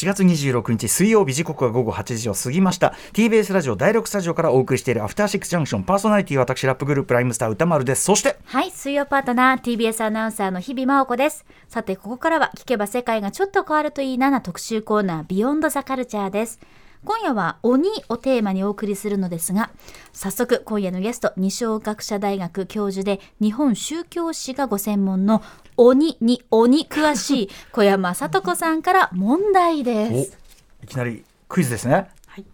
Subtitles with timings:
[0.00, 2.94] 4月26日水曜日時刻は午後8時を過ぎました。
[3.12, 8.04] TBS ラジオ第6スタジオからお送りしているアフターシックスジャンクションパーソナリティは私ラップグループライムスター歌丸です。
[8.04, 11.44] そしてはい水曜パートナー TBS アナウンサーの日々真央子です。
[11.68, 16.60] さてここからは聞けば世界がちょっと変わるといいなな特集コーナービヨンドザカルチャーです。
[17.04, 19.70] 今夜は鬼をテーマにお送りするのですが
[20.12, 25.42] 早速今夜のゲスト二松学舎大学教授で日本宗教史がご専門の
[25.76, 30.38] 鬼に鬼詳しい 小山聡子さんから問題です。
[30.84, 32.10] いきなりクイズですね。
[32.26, 32.44] はい。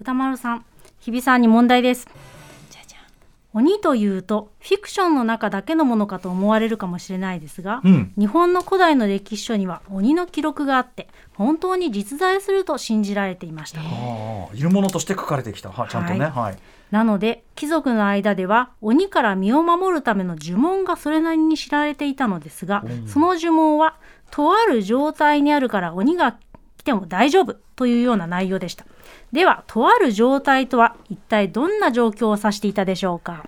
[0.00, 0.64] 歌丸さん
[1.00, 2.08] 日比さんに問題です
[3.54, 13.80] 鬼というとフィクションの中だけのものかと思われるかもしれないですが、うん、日本の古代の歴史書には鬼の記録があって本当に実在すると信じられていました。
[14.54, 15.70] いるものとして書かれてきた。
[15.70, 16.58] ちゃんとね、はい、はい、
[16.90, 22.88] なので貴族の間では鬼から身を守るための呪文がそれなりに知られていたのですが、う。
[22.88, 23.96] ん、その呪文は
[24.30, 26.38] とある状態にあるから鬼が
[26.78, 28.84] 来ても大丈夫というような内容でした
[29.32, 33.44] ではとある状態とは一体どんな状況を指していたでしょうか？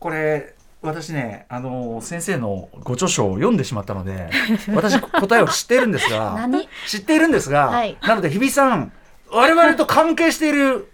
[0.00, 4.30] これ私ねあの先生のご著書を読んでしまったので
[4.74, 6.48] 私答えを知っているんですが
[6.86, 8.92] 知っているんですが、はい、なので日比さん
[9.30, 10.90] 我々と関係している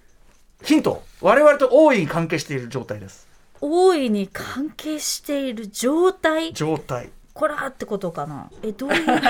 [0.63, 3.27] ヒント我々と大いに関係している状態です。
[3.61, 6.53] 大いに関係している状態？
[6.53, 8.49] 状態こらってことかな？
[8.63, 9.05] えどういう？
[9.05, 9.21] こら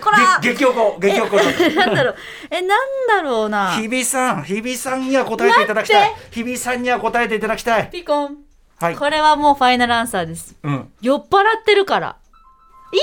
[0.00, 1.36] こら激おこ激おこ。
[1.38, 2.16] なんだろう？
[2.50, 3.70] えなんだろうな？
[3.72, 6.14] 日比さん日比さんには答えていただきたい。
[6.30, 7.88] 日比さんには答えていただきたい。
[7.90, 8.36] ピコン。
[8.78, 8.96] はい。
[8.96, 12.16] これはもうファイナルアンサーです、うん、酔っ払ってるから。
[12.92, 13.00] いい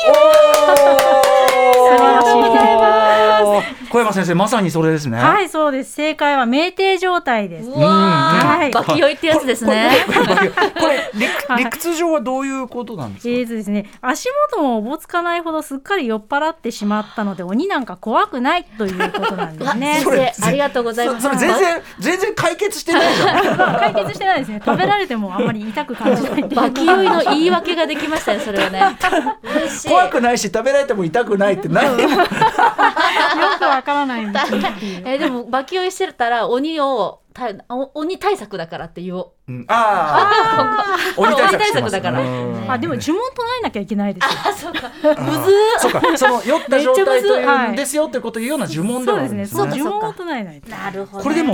[3.89, 5.17] 小山先生まさにそれですね。
[5.17, 5.93] はいそうです。
[5.93, 7.69] 正解は酩酊状態です。
[7.69, 8.71] はい。
[8.71, 9.89] バキ酔いってやつですね。
[10.05, 11.11] これ
[11.57, 28.81] 理屈上はどういうことなんですかえーとですね足元もおぼつかないほどすっかり酔っ払ってしまったので鬼なんか怖くないということなんですねありがとうございますそれ全然全然解決してないじゃん解決してないですね食べられてもあんまり痛く感じないバキ酔いの言い訳ができましたよそれはね
[29.87, 31.73] 怖くないし食べられても痛くないって よ
[33.59, 34.45] くわからないんだ
[35.05, 37.49] えでもバキ酔いしてたら鬼をた
[37.93, 39.51] 鬼対策だからって言おう。
[39.51, 40.31] うん、あ
[40.65, 42.19] あ鬼対策だから。
[42.19, 44.89] あでも呪文唱えなきゃいけないですあそうか。
[45.21, 46.17] むずそうか。
[46.17, 49.57] その酔った状態というんですよってこというような呪文ではあるんですね。
[49.57, 49.83] そうですね。
[49.83, 50.61] 呪文を唱えない。
[50.69, 51.23] なるほど。
[51.23, 51.53] これでも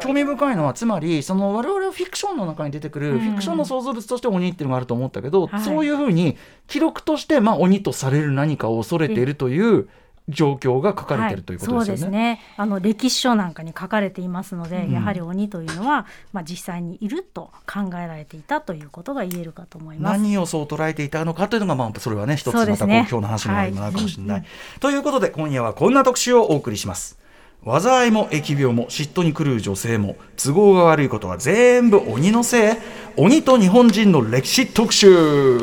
[0.00, 9.90] 興味深いのはつまりその我々はフィクションの中に出てくるフィクションの想像物として鬼っていうのがあると思ったけど、そういうふうに記録としてまあ鬼とされる何かを恐れているという。
[10.28, 12.28] 状況が書かれているということですよね。
[12.28, 20.18] はい、そうですねあの歴史書なんかに書かれていますので、うん、やはり鬼というのは、まあ、実際にいると考えられていたということが言えるかと思います。
[20.20, 24.40] 何をそう捉えていたのかというのが、まあ、それはね一つまた今日の話になるかもしれない。
[24.40, 24.46] はい、
[24.80, 27.18] ということで今夜はこんな特集をお送りします。
[27.64, 32.76] 災いも疫病も嫉妬に狂う女性も都合が悪いことは全部鬼のせい
[33.16, 35.58] 鬼と日本人の歴史特集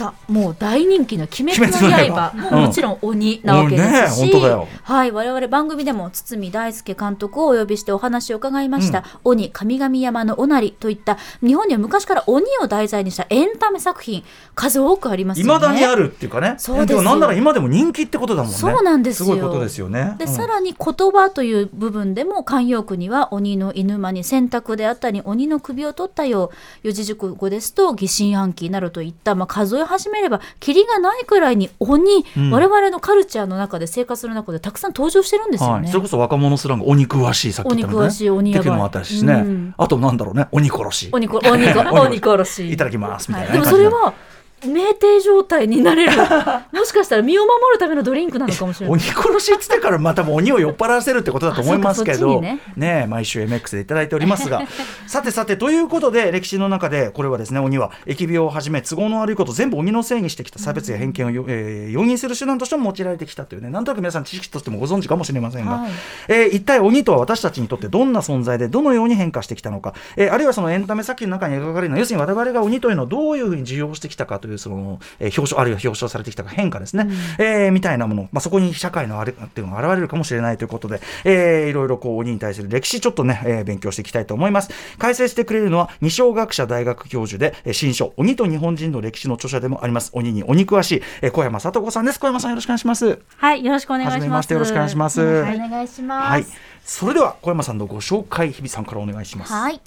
[0.00, 14.24] さあもう大人気の「鬼滅の刃」ももちろん鬼なわけですし、ね、はい我々番組でも堤大輔監督をお呼びしてお話を伺いました「うん、鬼神々山のおなり」といった日本には昔から鬼を題材にしたエンタメ作品
[14.54, 15.52] 数多くありますよね。
[15.52, 16.54] 未だにあるっていうかね。
[16.56, 18.56] そうですなんなら今でも人気ってことだもんね。
[18.56, 19.26] そうなんですよ。
[19.26, 20.14] すごいことですよね。
[20.16, 26.52] で、うん、さらに言葉という部分でも慣用句には鬼の犬間に洗濯であったり鬼の首を取ったよ
[26.84, 38.76] う四字熟語ですと疑心暗鬼などといった、まあ、数え始めればキリがないくらいに鬼、うん、我々のカルチャーの中で生活する中でたくさん登場してるんですよね、はい、それこそ若者スラング鬼詳しいさっき言ったのねしい鬼やばい。
[38.76, 40.48] もあったしね、うん、あとなんだろうね。
[40.52, 41.08] 鬼殺し。
[41.12, 42.72] 鬼鬼 鬼殺し。
[42.72, 43.30] いただきます。
[43.30, 44.14] みたいな、はい、でもそれは
[44.62, 46.12] 酩酊状態になれる。
[46.72, 48.92] もしかしたら身を守るためのドリンクなのかもしれない。
[48.92, 52.40] 鬼殺しっつってからまた鬼を酔っ払わせるってことだと思いますけど。
[52.40, 54.62] ねね毎週 MX でいただいておりますが。
[55.06, 63.70] さてさてということで歴史の中でこれはですね鬼は疫病をはじめ都合の悪いこと全部鬼のせいにしてきた差別や偏見を、えー、容認する手段としても用いられてきたというね。
[63.70, 65.90] なんとなく皆さん知識としてもご存知かもしれませんが、はい、
[66.28, 84.70] えー、一体鬼とは私たちにとってどんな存在でどのように変化してきたのか、えー、あるいはそのエンタメ作品の中に描かれるのは要するに我々が鬼というのをどういうふうに受容してきたかというその、えー表彰あるいは表彰されてきた変化ですね、うん、えー、みたいなもの、まあ、そこに社会のあれっていうのが現れるかもしれないということで、えー、いろいろこう鬼に対する歴史ちょっとね、えー、勉強していきたいと思います。
[84.98, 90.10] 解説してくれるのは二小学者大学教授で、えー、新書鬼と日本人の歴史の著者でもあります。
[90.14, 92.20] 鬼に鬼詳しい、えー、小山聡子さんです。
[92.20, 93.18] 小山さんよろしくお願いします。
[93.36, 94.52] はいよろしくお願いします。
[94.52, 96.46] よろしくお願いします、はい、お願いします、はい、
[96.84, 99.52] それでは小山さんのご紹介日比さんからお願いします。
[99.52, 99.80] はい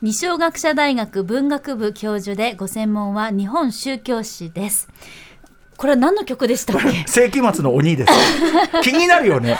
[0.00, 4.88] 二松学者大学文学部教授でご専門は日本宗教史です。
[5.76, 7.04] これは何の曲でしたっけ？
[7.08, 8.12] 世紀末の鬼です。
[8.82, 9.58] 気になるよね。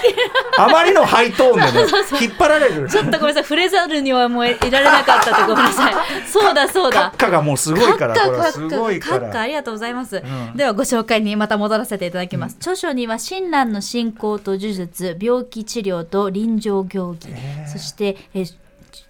[0.56, 1.88] あまりのハイトーンでね
[2.20, 2.88] 引っ張られる。
[2.88, 3.42] ちょっとごめんなさい。
[3.42, 5.94] 触れざるにはもういられなかったってごめんなさい。
[6.30, 7.10] そうだそうだ。
[7.12, 10.20] 閣下がもうすごいから閣下ありがとうございます、う
[10.54, 17.28] ん、ではご紹介にまた戻らせていただきます、うん、著書には親鸞の信仰と呪術病気治療と臨場行儀。
[17.72, 18.44] そしてえ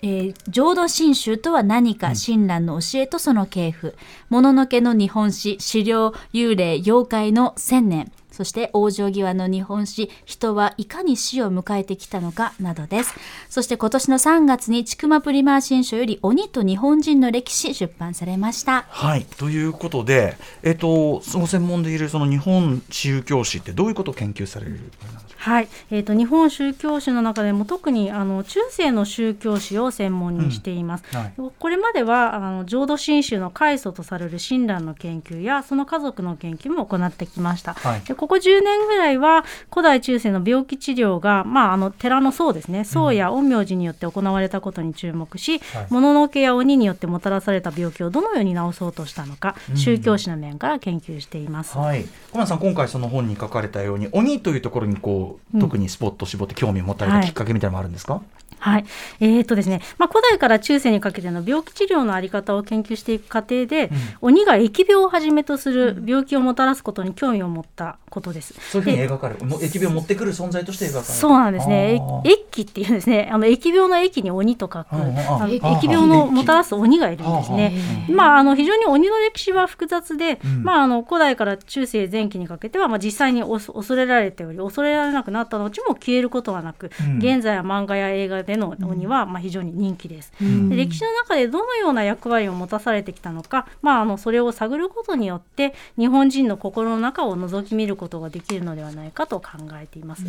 [0.03, 3.95] えー、浄土真宗とは何か、親鸞の教えとその系譜、
[4.29, 13.13] もののけの日本史、資料、幽霊、妖怪の千年、そして往生際の日本史人はいかに死を迎えてきたのかなどです。
[13.51, 18.87] そして今年の3月にちくまプリマー新書より鬼と日本人の歴史出版されました。
[18.91, 19.25] はい。
[19.25, 24.79] ということでえっとその専門でいるその日本宗教史ってどういうことを研究される？
[25.39, 31.05] はい、えーと、日本宗教史の中でも特にあの中世の宗教史を専門にしています。
[31.13, 31.19] うん。
[31.19, 37.75] はい、これまではあの浄土真宗の開祖とされる親鸞の研究やその家族の研究も行ってきました。
[37.75, 42.85] はい、でここ10年ぐらいは古代中世の病気治療が、まあ、あの寺の僧ですね。
[42.85, 45.61] 僧や陰陽師によって行われたことに注目し、
[45.91, 51.77] も、の、のけや鬼によってもたらされた病気をどのように治そうとしたのか、うん、宗教史の面から研究しています。
[51.77, 58.85] はい、小松さん今回その本に書かれたように鬼というところにこう特にスポット絞って興味を持たれたきっかけみたいなのもあるんですか、はいはい、
[59.21, 68.55] えーとですねまあ、古代から中世にかけての病気治療の在り方を研究していく過程で、うん、鬼が疫病をはじめとする病気をもたらすことに興味を持ったことです。
[68.71, 69.41] そういうふうに描かれる。
[69.41, 71.13] 疫病を持ってくる存在として描かれる。
[71.13, 72.01] そうなんですね。
[72.25, 78.09] 疫っていうですねあの疫病の疫に鬼と書く疫病のもたらす鬼がいるんですね。
[78.09, 99.47] まあ、あの非常に鬼の歴史は複雑で、うん、まあ、あの古代から中世前期にかけては、まあ、実際に恐れられており恐れられなくなった後も消えることはなく、うん、現在は漫画や映画での鬼はまあ非常に人気です、うん、で歴史の中でどのような役割を持たされてきたのか、まあ、あのそれを探ることによって日本人の心の中を覗き見ることができるのではないかと考
[99.81, 100.25] えています。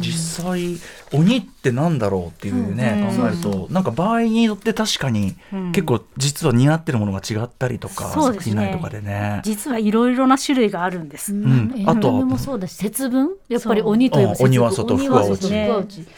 [0.00, 0.76] 実際
[1.12, 5.34] 鬼ってなんだろうっていうね、考えるとなんか場合によって確かに
[5.72, 9.40] 結構実は似合ってるものが違ったりとか、作品内とかでね。
[9.44, 13.30] 実はいろいろな種類があるんです、うん、あともそうだし節分？
[13.48, 15.50] やっぱり鬼といえば鬼は外福は内。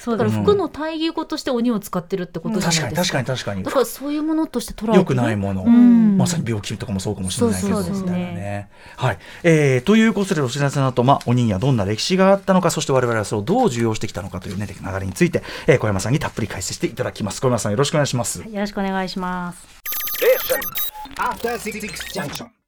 [0.07, 17.41] だから服の対義語として鬼を使ってるってことじゃないですか、確かに確かにだからそういうものとして捉えて、よくないもの、まさに病気とかもそうかもしれないけどそうねはい、えー、ということでお知らせの後、まあ、鬼にはどんな歴史があったのかそして我々はそれをどう受容してきたのかという、ね、流れについて、えー、小山さんにたっぷり解説していただきます。
[17.41, 19.67] 小山さんよろしくお願いします、よろしくお願いします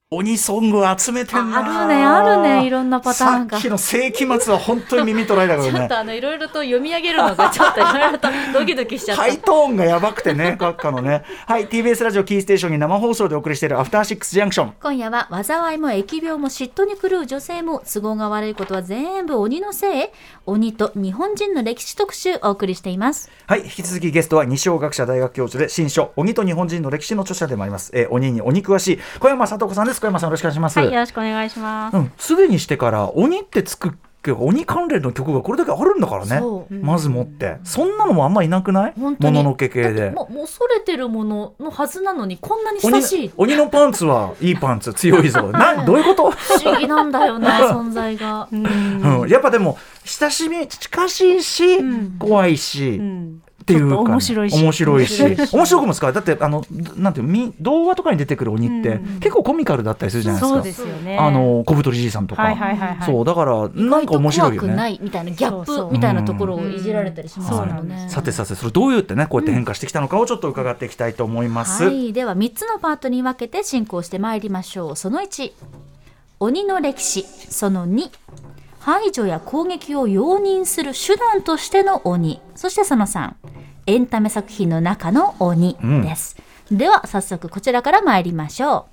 [0.08, 1.82] 鬼ソング集めてんな。
[1.82, 3.56] あるねあるねいろんなパターンが。
[3.56, 5.72] さっきの世紀末は本当に耳捉えたからね。
[5.74, 9.22] ちょっとあのいろいろと読み上げるのが ちょっといろいろとドキドキしちゃった。
[9.22, 11.24] ハイトーンがやばくてね閣下のね。
[11.46, 14.74] はい TBS ラジオキーステーションに生放送でお送りしているアフターシックスジャンクション。
[14.80, 20.06] 今夜は災いも疫病も嫉妬に狂う女性も都合が悪いことは全部鬼のせい？
[20.46, 23.28] 鬼と日本人の歴史特集お送りしています。
[23.48, 30.78] はい引き続きゲストは二小学者大学教授で新書鬼と日本人の歴史の著者でもあります、えー、鬼に鬼詳しい小山聡子さんです小山さんよろしくお願いします。
[30.78, 32.26] はい、よろしくお願いします。
[32.26, 33.96] す、で、にしてから鬼ってつく
[34.34, 36.40] 鬼関連の曲がこれだけあるんだからね、
[36.70, 37.58] まずもって。
[37.64, 40.10] そんなのもあんまいなくないもののけ系で。
[40.10, 43.30] もう恐れてるもののはずなのにこんなに親しい。
[43.36, 45.50] 鬼のパンツはいいパンツ 強いぞ。
[45.52, 46.30] などういうこと？
[46.30, 51.64] 不思議なんだよな 存在が、うん、やっぱでも親しみ近しいし、
[52.18, 53.00] 怖いし、
[53.66, 54.62] っていうか、面白いし。
[54.62, 55.22] 面白いし。
[55.52, 56.12] 面白くも使う。
[56.12, 56.64] だってあの
[56.96, 60.54] なんていう動画とかに出てくる鬼って、結構コミカルだったりするじゃないですか。
[60.54, 61.18] そうですよね。
[61.18, 62.56] あの小太りじいさんとか、
[63.04, 64.76] そうだからなんか面白いよね。
[64.76, 74.96] ないみたいなギャップみたいなところをいじられたりしますよね、さてさてそれどうやってねこうやって変化してきたのかをちょっと伺っていきたいと思います、はい、では3つのパートに分けて進行してまいりましょう。
[74.96, 75.52] その1
[76.38, 77.22] 鬼の歴史。
[77.22, 78.10] その2
[78.86, 82.40] 排除や攻撃を容認する手段としての鬼。
[82.54, 83.32] そしてその3
[83.86, 86.36] エンタメ作品の中の鬼です、
[86.70, 88.86] うん、では早速こちらから参りましょ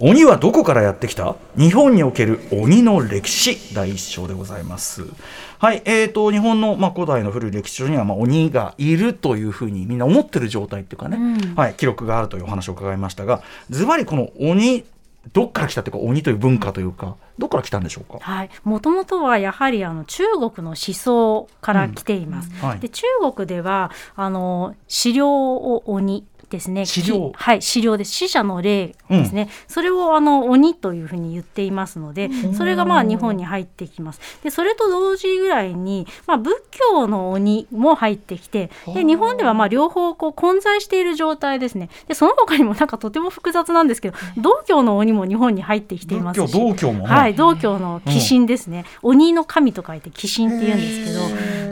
[0.00, 0.08] う。
[0.08, 1.36] 鬼はどこからやってきた？
[1.58, 3.74] 日本における鬼の歴史。
[3.74, 5.02] 第一章でございます。
[5.58, 14.84] はい、えーと、日本の、まあ、古代の古い歴史書には、まあ、鬼がいるというふうにみんな思ってる状態っていうかね、うん、はい、記録があるというお話を伺いましたがズバリこの鬼
[15.32, 18.18] どっから来たというか鬼という文化というかどこから来たんでしょうか？
[18.20, 22.50] はい、もともとはやはりあの中国の思想から来ています。
[22.50, 23.02] うんはい、で中
[23.34, 26.86] 国ではあの狩猟を鬼ですね。
[26.86, 27.32] 資料。
[27.34, 34.20] はい資料で死者の霊ですね、うん、それをあの鬼というふうに言っていますのでそれがまあ日本に入ってきます。
[34.42, 41.90] でそれと同時ぐらいに、まあ、仏教の鬼も入ってきてで日本ではまあ両方こう混在している状態ですね。
[42.08, 51.20] でその他にもなんかとても複雑なんですけど道教の鬼も日本に入ってきていますし道教も、はい、道教の鬼神ですね、うん、鬼の神と書いて鬼神って言うんですけど、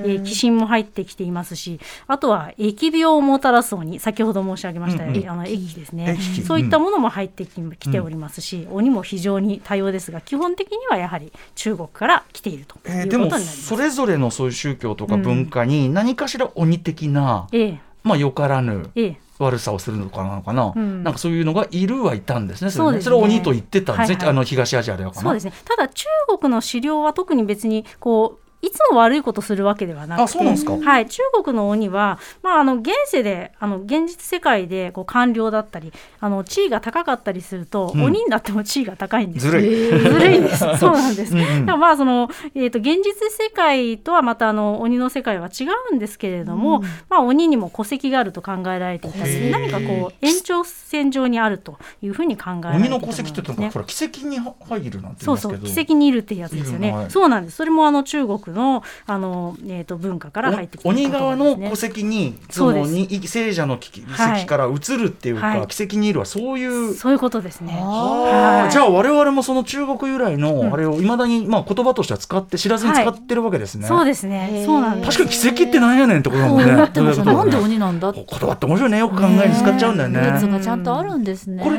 [0.09, 22.71] えー、鬼神も入ってきていますしあとは疫病をもたらす鬼先ほど申し上げました、うんうん、あの駅ですね、そういったものも入ってききておりますし、鬼も非常に多様ですが基本的にはやはり中国から来ているということになります、えー、それぞれのそういう宗教とか文化に何かしら鬼的な、うん、まあよからぬ、えー悪さをするのかなのかな、うん、なんかそういうのがいるはいたんですね。
[22.71, 23.03] それね。
[23.03, 24.17] それを鬼と言ってたんですね。
[24.17, 25.53] はいはい、あの東アジアではそうですね。
[25.65, 26.07] ただ中
[26.39, 39.47] 国の資料は特に別にこういつも悪いことするわけではなくてはい、中国の鬼は、まあ、あの現世であの現実世界でこう官僚だったりあの地位が高かったりすると、うん、鬼になっても地位が高いんです。
[39.47, 39.77] ずるい。
[39.87, 40.65] ずるいんです。
[40.79, 57.57] そうなんです、うんうん、まあその、えーと、現実世界とはまたあの鬼の世界は違うんですけれども、うん、まあ、鬼にも戸籍があると考えられていたり何かこう延長線上にあるというふうに考えられていた、ね、鬼の戸籍っていうのはほら奇跡に入るなんてそうそう奇跡にいるってやつですよね、はい、そうなんです。
[57.57, 66.95] それもあの中国のあのえーと、文化から入ってきた、ね、鬼側の戸籍にそのに聖者の奇跡から移るっていうか、はい、奇跡にいるはそういう。
[66.95, 67.73] そういうことですね。
[67.73, 73.87] はい、じゃあ我々もその中国由来のあれをいまだに、まあ、言葉としては使って知らずに使ってるわけですね。
[73.87, 74.63] そうですね。
[74.65, 76.73] そうなん確かに奇跡ってなんやねんってことだもんね。
[76.73, 78.99] なんで鬼なんだ言葉って面白いね。
[78.99, 80.45] よく考えに使っちゃうんだよね。
[80.47, 81.63] ルがちゃんとあるんですね。
[81.63, 81.79] これ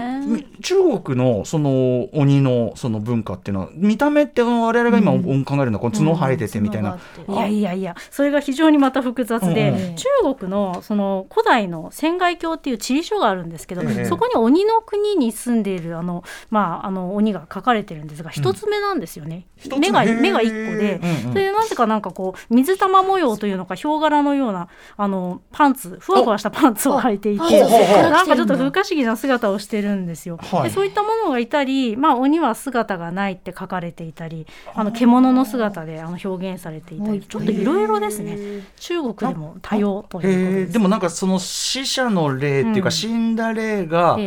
[0.62, 5.12] 中国のその鬼のその文化っていうのは見た目って我々が今
[5.44, 7.00] 考えるのはこの角生えててみたいな。
[7.28, 10.06] いやいやいやそれが非常にまた複雑で、うん、中
[10.38, 19.92] 国のその古代の仙外教っていう地理書があるんですけど、そこに鬼の国に住んでいるあの、まあ、あの鬼が書かれてるんですが一つ目なんですよね、うん、目。
[19.92, 24.68] が目が一個で、うんうん、それでなぜかなんかこう水玉模様というのかヒョウ柄のような
[24.98, 30.40] あのパンツふわふわしたパンツを履いていてなんかちょっと不可思議な姿をしてるんですよ。
[30.64, 38.38] でそういったものがいたり、まあ、鬼は姿がないって書かれていたりあの獣の姿であの表現されていたりちょっといろいろですね。
[38.78, 44.18] 中国でも多様というでもなんかその死者の霊っていうか、死んだ霊が、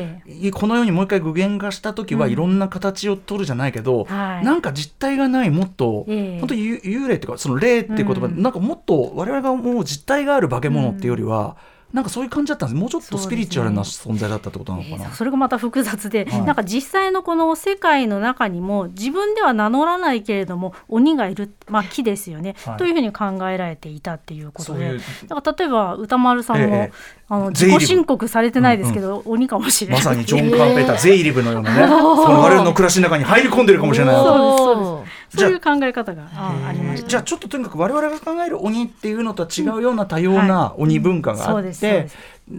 [0.55, 11.57] このようにもう一回具現化した時はいろんな形を取るじゃないけど、なんか実体がないもっと、本当に幽霊っていうかその霊っていう言葉、なんかもっと我々がもう実体がある化け物っていうよりは、
[11.93, 12.79] なんかそういう感じだったんです。
[12.79, 24.99] もうちょっとスピリチュアルな存在だったってことなのかな、ねえー、それがまた複雑で、はい、なんか実際のこの世界の中にも自分では名乗らないけれども鬼がいる、まあ、木ですよね、はい、というふうに考えられていたっていうことで。
[25.29, 30.03] だから例えば歌丸さんも、えーあの自己申告されてないですけど、うんうん、鬼かもしれない。
[30.03, 34.15] まさにジョン・カーペーター、ゼイリブのようなね その我々の暮らしの中に入り込んでるかもしれない。
[34.15, 42.09] そうですそういう考え方がありましじゃあちょっととにかく我々が考える鬼っていうのとは違うような多様な鬼文化があって、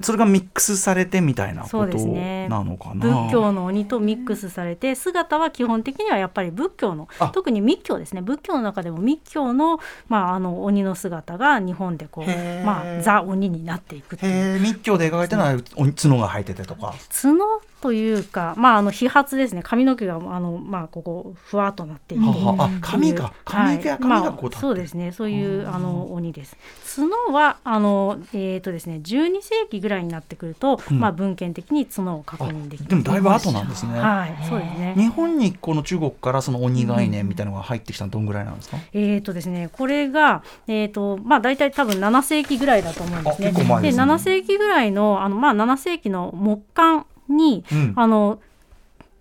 [0.02, 8.22] それがミックスされてみたいなことなのかな、ね、仏教の鬼とミックスされて姿は基本的にはやっぱり仏教の特に密教ですね。
[8.22, 14.60] 仏教の中でも密教の,、まあ、あの鬼の姿が日本でこう、まあ、ザ鬼になっていくっていう。
[14.60, 15.58] 密教で描いてるのは
[15.96, 16.94] 角が生えててとか。
[17.22, 19.62] 角というか、まあ、あの飛髪ですね。
[19.64, 22.26] 髪の毛があの、まあ、ここふわっとなっていて。
[22.26, 25.12] あ髪が髪が髪がこう、まあ、そうですね。
[25.12, 26.58] そういうあの鬼です。
[26.96, 34.00] 角はあの、えーとですね、12世紀ぐらいになってくると、うん、まあ、文献的に角を確認できるでもだいぶ後なんですね。
[34.00, 34.36] はい。
[34.48, 34.94] そうですね。
[34.98, 43.52] 日本にこの中国からその鬼概念みたいなのが入ってきたのどんぐらいなんですか、うん、えっ、ー、とですねこれが、えーとまあ、大体多分7世紀ぐらいだと思うんですね。
[43.52, 48.40] で、ね、7世紀ぐらいのあの、まあ、7世紀の木簡に、うん、あの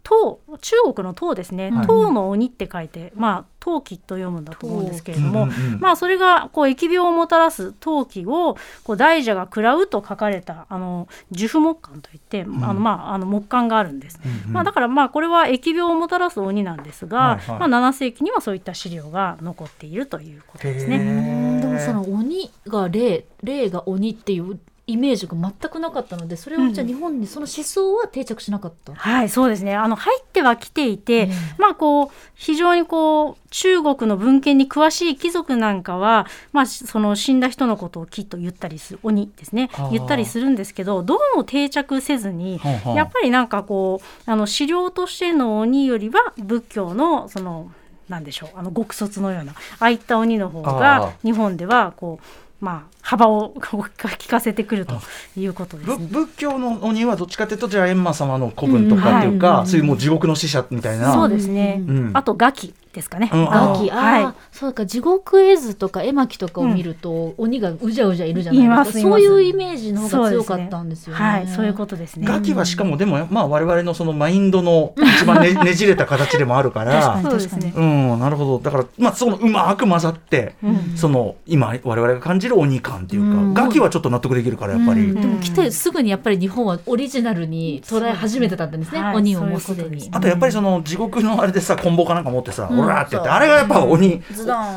[0.09, 21.61] 唐中国の唐ですね、はい、唐の鬼って書いて、まあ、陶器と読むんだと思うんですけれども、うんうん、まあ、それがこう疫病をもたらす陶器をこう大蛇が食らうと書かれたあの呪符木簡といって、うん、あのまあ、あの木簡があるんです、うんうん、まあ、だからまあこれは疫病をもたらす鬼なんですが、はいはい、まあ、7世紀にはそういった資料が残っているということですね。
[21.61, 29.77] でもその鬼が霊霊が鬼っていうイメージが全くなかったのでそれはじゃあ日本にその思想は定着しなかった、うん、はいそうですね。
[29.77, 39.69] あの入ってはきていて、うん、まあこう非常にこう中国の文献に詳しい貴族なんかは、まあ、その死んだ人のことをきっと言ったりする鬼ですね。
[39.93, 42.59] 言ったりするんですけどどうも定着せずに
[42.97, 47.71] やっぱりなんかこうあの資料としての鬼よりは仏教のその
[48.09, 55.01] なんでしょうあの極卒のようなああいった鬼の方が日本ではこうまあ、幅を聞かせてくると
[55.37, 56.09] いうことですね。
[56.11, 61.13] 仏教の鬼はどっちかというとじゃあ閻魔様の古文とかっていうか、うんはい、そういうもう地獄の使者みたいな。
[61.13, 61.83] そうですね。
[61.87, 63.31] うん、あと餓鬼ですかね。
[63.33, 69.01] ガキ、はい、そうか地獄絵図とか絵巻とかを見ると、鬼がうじゃうじゃいるじゃないですか。
[69.01, 71.21] そういうイメージの方が強かったんですよね。
[71.21, 72.27] はい、そういうことですね。
[72.27, 77.73] ガキはしかもでもまあ我々のそのマインドの一番ねねじれた形でもあるから、 そうですね。
[77.75, 78.59] うん、なるほど。
[78.59, 80.55] だからまあそのうまく混ざって、
[80.97, 85.15] その今我々が感じる鬼感っていうか、ガキはちょっと納得できるからやっぱり。
[85.15, 89.01] でも来てすぐにやっぱり日本はオリジナルに捉え始めてたんですね。
[89.15, 90.09] 鬼をもうすでに。
[90.13, 94.23] あとやっぱりその地獄のあれでさ、棍棒かなんか持ってさ、オって言って、あれがやっぱ鬼、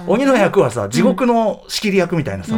[0.08, 2.56] 鬼の役はさ地獄の仕切り役みたいなさ、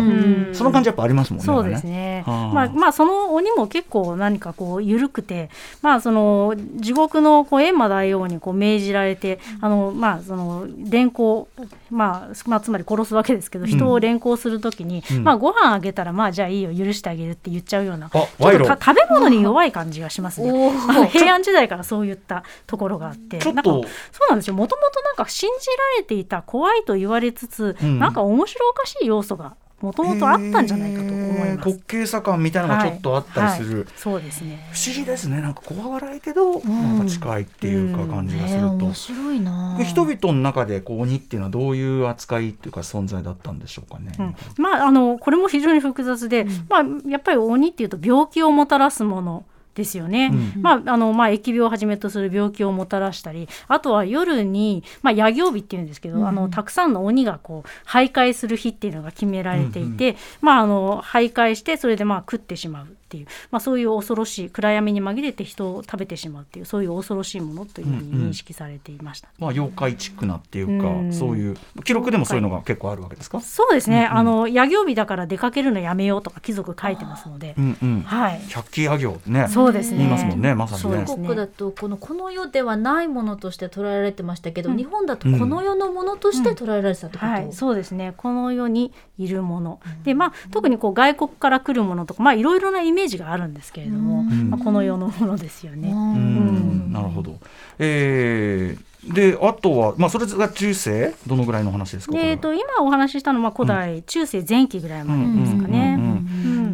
[0.54, 1.46] その感じやっぱありますもんね。
[1.46, 2.24] そうですね。
[2.26, 5.50] まあまあその鬼も結構何かこう緩くて、
[5.82, 11.48] まあその地獄のこう閻魔大王にこう命じられて、あのまあその連行
[11.90, 20.52] まあまあつまり殺すわけですけど、人を連行するときに、まあご飯あげたらまあじゃあいいよ許してあげるって言っちゃうような、ちょっと食べ物に弱い感じがしますね。
[21.10, 23.82] 平安時代からそういったところがあって、なんかそう
[24.30, 24.54] なんですよ。
[24.54, 31.68] もともとなんか信じられていた怖いと言われつつ、うん、なんか面白おかしい要素がもともとあったんじゃないかと思います。
[31.68, 33.70] 滑稽さ感みたいなのがちょっとあったりする。
[33.70, 34.70] はいはい、そうですね。
[34.72, 35.42] 不思議ですね。
[35.42, 38.68] なんか怖笑いけど、うん、なんか近いっていうか感じがすると。
[38.70, 39.78] 面白いな。
[39.84, 44.14] 人々の中でこう鬼っていうのはどういう扱いっていうか存在だったんでしょうかね。
[44.18, 49.44] うん、まああのこれも非常に複雑で、まあやっぱり鬼っていうと病気をもたらすもの。
[49.76, 73.40] ですよね、うん、まああのまあ、疫病をはじめとする病気をもたらしたりあとは夜に、まあ、夜行日っていうんですけど、うん、あのたくさんの鬼がこう徘徊する日っていうのが決められていて、うんうん、まあ、あの徘徊してそれでまあ食ってしまうっていう、まあ、そういう恐ろしい暗闇に紛れて人を食べてしまうっていうそういう恐ろしいものというふうに認識されていました、うんうん、まあ、妖怪チックなっていうか、うん、そういう記録でもそういうのが結構あるわけですか？
[73.42, 79.98] そうですね、うんうん、あの夜行日だから出かけるのやめようとか貴族書いてますので、うんうん、はい、百鬼夜行ねそうですね。
[80.00, 81.06] 言いますもんねまさにね。
[81.06, 88.14] 国だとこのこの世ではないものとして捉えられてましたけど、うん、日本だとこの世のものとして捉えられてたってこと、はい、そうですね。
[88.18, 95.94] この世にいるもの、でまあ特にこう外国から来るものとかまあいろいろなイメージがあるんですけれども、まあ、この世のものですよね。
[96.92, 97.40] なるほど、
[97.80, 101.16] えー、であとは、まあ、それが中世？
[101.28, 106.00] どのぐらいの話ですか、えーと、今お話ししたのは古代、うん、中世前期ぐらいまでですかね。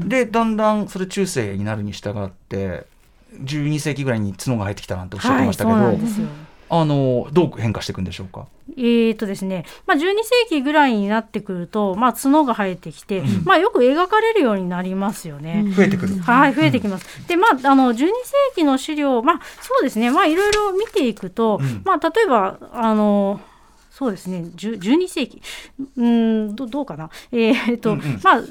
[0.05, 2.85] でだんだんそれ中世になるに従って
[3.43, 5.77] 12世紀ぐらいに角が入ってきたなんておっしゃってましたけど。
[5.77, 8.45] はいあのどう変化していくんでしょうか？
[8.77, 10.13] えーとですねまあ、12世
[10.47, 15.65] 紀ぐらいになってくると、まあ、角が生えてきて、うん、まあ、よく描かれるようになりますよね。
[15.75, 16.19] 増えてくる。
[16.19, 17.27] はい増えてきます。
[17.27, 18.11] でまああの12世
[18.55, 23.41] 紀の資料まあそうですねまあいろいろ見ていくと、うん、まあ例えばあの
[23.89, 25.41] そうですね12世紀
[25.97, 27.09] うんどどうかな？
[27.31, 28.41] えー、っと、うんうん、まあ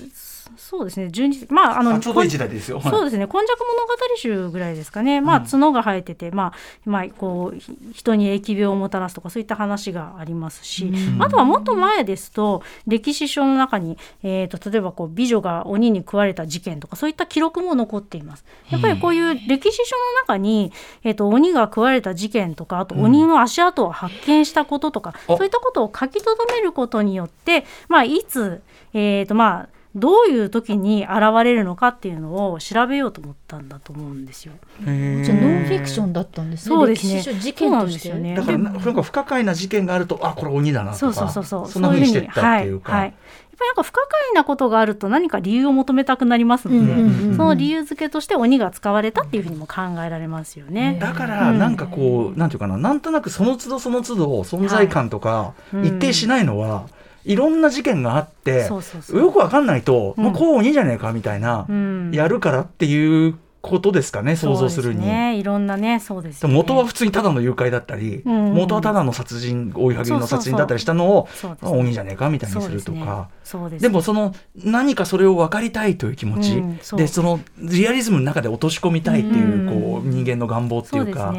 [0.58, 1.08] そうですね。
[1.10, 2.80] 十二まああのちょうどいい時代ですよ。
[2.80, 3.26] そうですね。
[3.26, 5.20] 今昔物語集ぐらいですかね。
[5.20, 6.52] まあ角が生えてて、まあ
[6.84, 18.44] まあこう人に疫病をもたらすとかそういった話がありますし、あとはもっと前ですと歴史書の中にえっ、ー、と例えばこう美女が鬼に食われた事件とかそういった記録も残っています。
[18.70, 20.72] やっぱりこういう歴史書の中に
[21.04, 28.60] えっ、ー、と鬼が食われた事件とかあと鬼の足跡を発見したこととか、そういったことを書き留めることによってまあいつ
[28.92, 31.12] えっ、ー、とまあどういう時に現
[31.44, 34.52] れるのかっていうのを調べようと思ったんだと思うんですよ。
[34.84, 36.76] じゃあノンフィクションだったんですね。
[36.76, 37.22] そうですね。
[37.22, 38.34] 事件としてね。
[38.36, 40.98] だからなんか不可解な事件があるとあこれ鬼だなとか。
[40.98, 41.68] そうそうそうそう。
[41.68, 42.92] そんなふうにしてったっていうか。
[42.92, 43.14] はい、はい
[43.58, 50.96] やっぱりなんか不可解なことがあると何か理由を求めたくなりますので、その理由付けとして鬼が使われたっていうふうにも考えられますよね。
[51.00, 58.68] だからなんかこう、なんていうかななんとなくその都度その都度存在感とか一定しないのは、いろんな事件があって
[59.12, 65.06] よくわかんないと、うん、もうこう鬼じゃねえかみたいな、うん、やるからっていうことですかね想像するに。
[65.06, 71.28] ね、いろんなねそうです、ね、元は普通にただの誘拐だったり、うん、元はただの殺人追いはぎの殺人だったりしたのを
[71.62, 73.28] 鬼じゃねえかみたいにするとか。
[73.52, 73.78] で、ね。
[73.78, 81.34] でもその何かそれを分かりたいという気持ち、うん、でそのリアリズムの中で落とし込みたいっていう、こう人間の願望っていうか。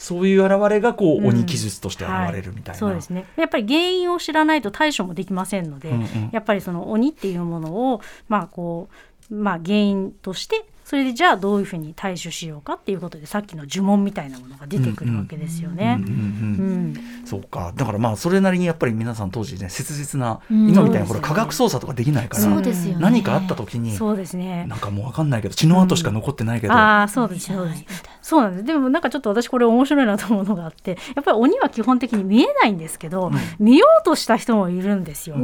[0.00, 3.26] そういう現れがこう、鬼記述として現れるみたいな、はい、そうですね。
[3.36, 8.88] やっぱり原因を知らないと対処もできませんので、うんうん、やっぱりその鬼っていうものをまあこ
[9.30, 16.00] うまあ原因としてそれでじゃあどういうふうに対処しようかっていうことでさっきの呪文みたいなものが出てくるわけですよね。
[17.24, 17.72] そうか。
[17.76, 24.64] だからまあそれなりにやっぱり皆さん当時ね切実な、今みたいなほら科学捜査とかできないから、ね、何かあった時にそうですね。
[24.66, 27.84] なんかもう分かんないけど血の跡しか残ってないけど、ああそうですそうです
[28.22, 28.64] そうなんです。
[28.64, 35.36] でもなんかちょっと私これ面白いなと思うのがあって やっぱり鬼は基本的に見えないんですけど、うん、見ようとした人もいるんですよ。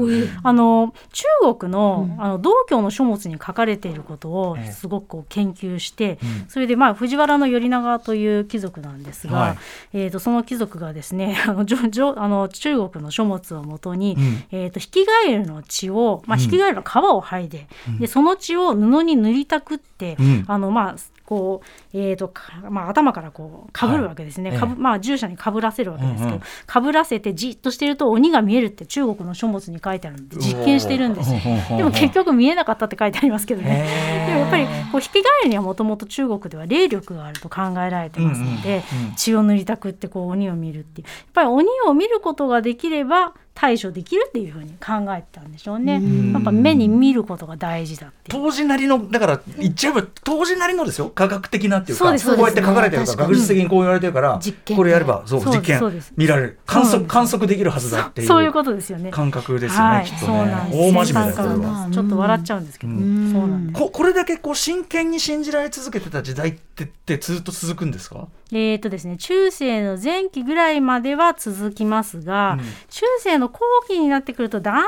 [0.43, 9.59] あの中国の,、あの道教の書物に書かれていることをすごくこう研究して、それでまあ藤原頼長という貴族なんですが、はい、
[9.93, 14.17] えー、とその貴族がですね あのじょじょあの中国の書物をもとに、
[14.51, 17.67] えー、とヒキガエルの血を、まあ、ヒキガエルの皮を剥いで,、
[17.99, 22.33] でその血を布に塗りたくって、あのまあこう、えーと
[22.71, 31.31] まあ、頭からこうかぶるわけですね、はい、かぶまあ、従者にかぶらせるわけですけど、うんうん、かぶらせてじっとしてると鬼が見えるって中国の書物に書いてあるんで実験してるんです
[31.77, 34.27] でも結局見えなかったって書いてありますけどね。
[34.29, 41.07] でもやっぱりこう引き換えにはもともと中国では霊力があると考えられてますので、うんうんうん、血を塗りたくってこう鬼を見るっていう。
[41.07, 45.95] やっぱり鬼を見ることができれば対処できるっていうふうに考えてたんでしょうね。
[46.35, 51.09] やっぱ目に見ることが大事だって当時なりのだから言っちゃえば当時なりのですよ。
[51.09, 54.39] 科学的なっていうかこうやって書かれてるから学術的にこう言われてるから、
[54.77, 55.81] これやればそう実験
[56.17, 56.59] 見られる。
[56.67, 59.11] 観測観測できるはずだっていうそういうことですよね。
[59.11, 60.55] 感覚ですよね、きっとね。
[60.71, 63.03] 大真面目だよちょっと笑っちゃうんですけど、そう
[63.49, 68.29] なんここれだけこう真剣に信じられ続けてた時代ってってずっと続くんですか？
[68.53, 72.59] えっ、とですね中世の前期ぐらいまでは続きますが、
[72.91, 74.83] 中世の後期になってくるとだんだ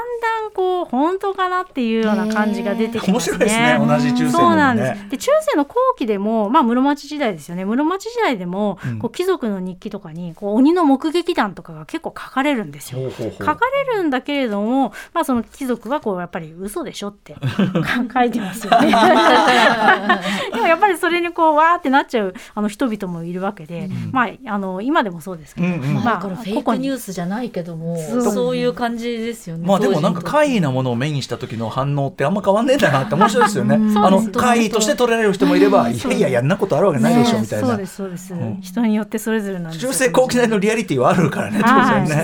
[0.49, 3.37] んこう本当かなっていうような感じが出てきますね。
[3.37, 3.79] 面白いですね。
[3.79, 5.11] 同じ中世、ね、そうなんです。
[5.11, 7.65] で中世の後期でもまあ室町時代ですよね。
[7.65, 13.11] 室町時代でも、こう貴族の日記とかにこう鬼の目撃談とかが結構書かれるんですよ。
[13.11, 17.37] 書かれるんだけれども、まあ、その貴族はこうやっぱり嘘でしょって
[18.13, 18.89] 書いてますよね。
[20.53, 29.67] でもやっぱりそれにこうわーってなっちゃうあの人々もいるわけで、うん、まああの今でもそうですけど、うんうん、まあ、フェイクニュースじゃないけどもそういう感じですよね。
[29.67, 33.75] まあでもなんか怪異なものを目にした時の反応ってあんま変わんねえんだなって面白いですよね。
[33.99, 37.69] あの怪異として取られる人もいれば、いやいややんなことあるわけないでしょみたいな。
[37.69, 38.35] そうですそうです。
[38.63, 39.87] 人によってそれぞれなんです。
[39.87, 41.61] 中世後期代のリアリティはあるからね。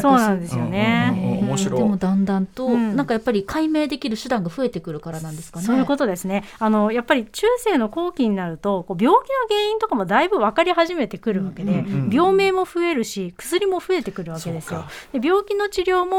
[0.01, 1.41] そうなんですよね。
[1.43, 1.81] 面白い。
[1.81, 5.67] でもだんだんとなんかやっぱり解明できる手段が増えてくるからなんですかね。
[5.67, 6.45] そういうことですね。
[6.59, 14.85] あのやっぱり中世の後期になるとこう病気の原因とかもだいぶ分かり始めてくるわけで、病名も増えるし薬も増えてくるわけですよ。
[15.13, 16.14] で病気の治療も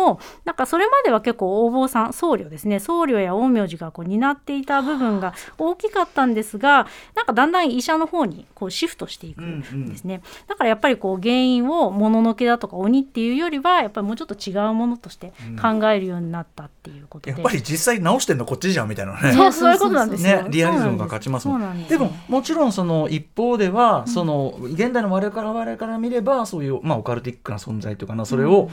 [0.45, 2.79] なんかそれまでは結構応募さん僧侶ですね。
[2.79, 19.34] 僧侶や陰陽師がこう担っていた部分が大きかったんですがなんかだんだん医者の方にこうシフトしていくんですね、うんうん、だからやっぱりこう原因をもののけだとか鬼っていうよりはやっぱりもうちょっと違うものとして考えるようになったっていうことで、うん、やっぱり実際直してんのこっちじゃんみたいなね。
[19.34, 21.88] そうそういうことなんですねリアリズムが勝ちますもん。
[21.88, 28.69] でももちろんその一方では、その現代の我々から我々から見ればそういう、まあ、オカルティックな存在というかなそれを、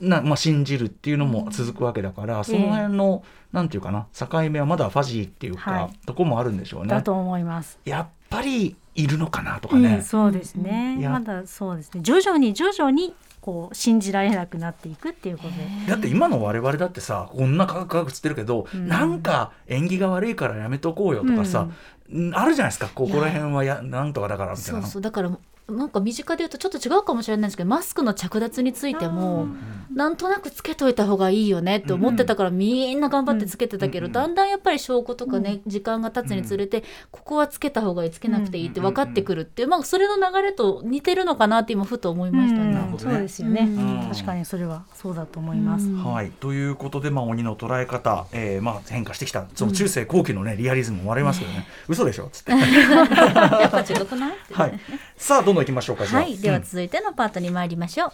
[0.00, 6.88] なまあ、信じるっていうのも続くわけだから、その辺の、えー、なんていうかな境目はまだファジーっていうか、はい、とこもあるんでしょうね。
[6.88, 7.78] だと思います。
[7.84, 9.96] やっぱりいるのかなとかね。
[9.96, 10.98] うん、そうですね。
[11.08, 12.00] まだそうですね。
[12.02, 15.56] 徐々に徐々にこう信じられなくなっていくっていうことで。
[15.88, 21.68] だって今の我々だってさこんな科学科学つってるけど、うん、なんか縁起が悪いからやめとこうよとかさ、
[22.12, 22.88] うん、あるじゃないですか。
[22.92, 24.80] ここら辺はやなんとかだからみたいな。
[24.82, 25.02] そうそう。
[25.02, 25.30] だから
[25.68, 29.48] なんか身近で言うとちょっと違うかもしれないんですけどマスクの着脱についても
[29.92, 42.76] なんとなくつけといた方がいいよねって思ってたからみんな頑張ってつけてたけどだんだんやっぱり証拠とかね時間が経つにつれてここはつけた方がいいつけなくていいって分かってくるっていうまあそれの流れと似てるのかなって今ふと思いましたね。
[42.98, 43.68] そうですよね。
[44.12, 45.90] 確かにそれはそうだと思います。
[45.92, 46.30] はい。
[46.30, 52.26] ということでまあ鬼の捉え方、えー、まあ変化してきたその中世後期のねリアリズムも割れますけどね、嘘でしょ？
[52.26, 52.52] っつって。
[52.56, 54.80] やっぱ違くない、はい、
[55.16, 56.38] さあどんどんいきましょうかはい。
[56.38, 58.12] では続いてのパートに参りましょう、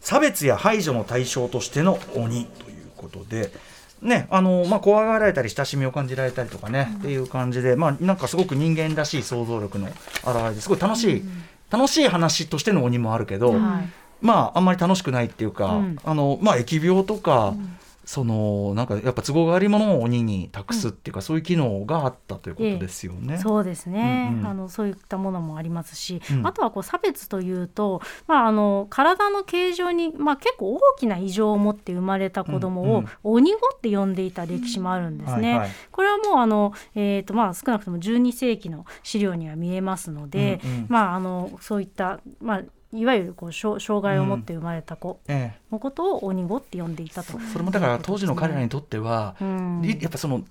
[0.00, 3.50] 差別や排除の対象としての鬼ということで
[4.02, 9.88] ねあのまあ、怖がられたり親しみを感じられたりとかね、うん、っていう感じで、まあ、なんかすごく人間らしい想像力の
[10.24, 10.68] 表れです。
[10.68, 13.60] ごい楽しい、うん、楽しい話としての鬼もあるけど、はい、
[14.20, 17.54] まああんまり楽しくないっていうか、うん、あのまあ、疫病とか、
[18.04, 23.34] そのなんかやっぱ都合が悪いものを鬼に託すっていうか、うん、そういう機能があったということですよね。
[23.34, 35.70] ええ、そうですね、うんうん、あのそういったものもありますし、うん、あとはこう差別というと、まあ、あの体の形状に、まあ、結構大きな異常を持って生まれた子供を鬼子って呼んでいた歴史もあるんですね。
[35.90, 42.62] これはもうあの、えーとまあ、少なくとも12世紀の資料には見えますので、うんうん、まあ、あのそういった、まあ
[42.94, 45.20] いわゆるこう障害を持って生まれた子
[45.70, 50.42] のことを鬼子って呼んでいたと、それもだから当時の彼らにとっては、うん、やっぱその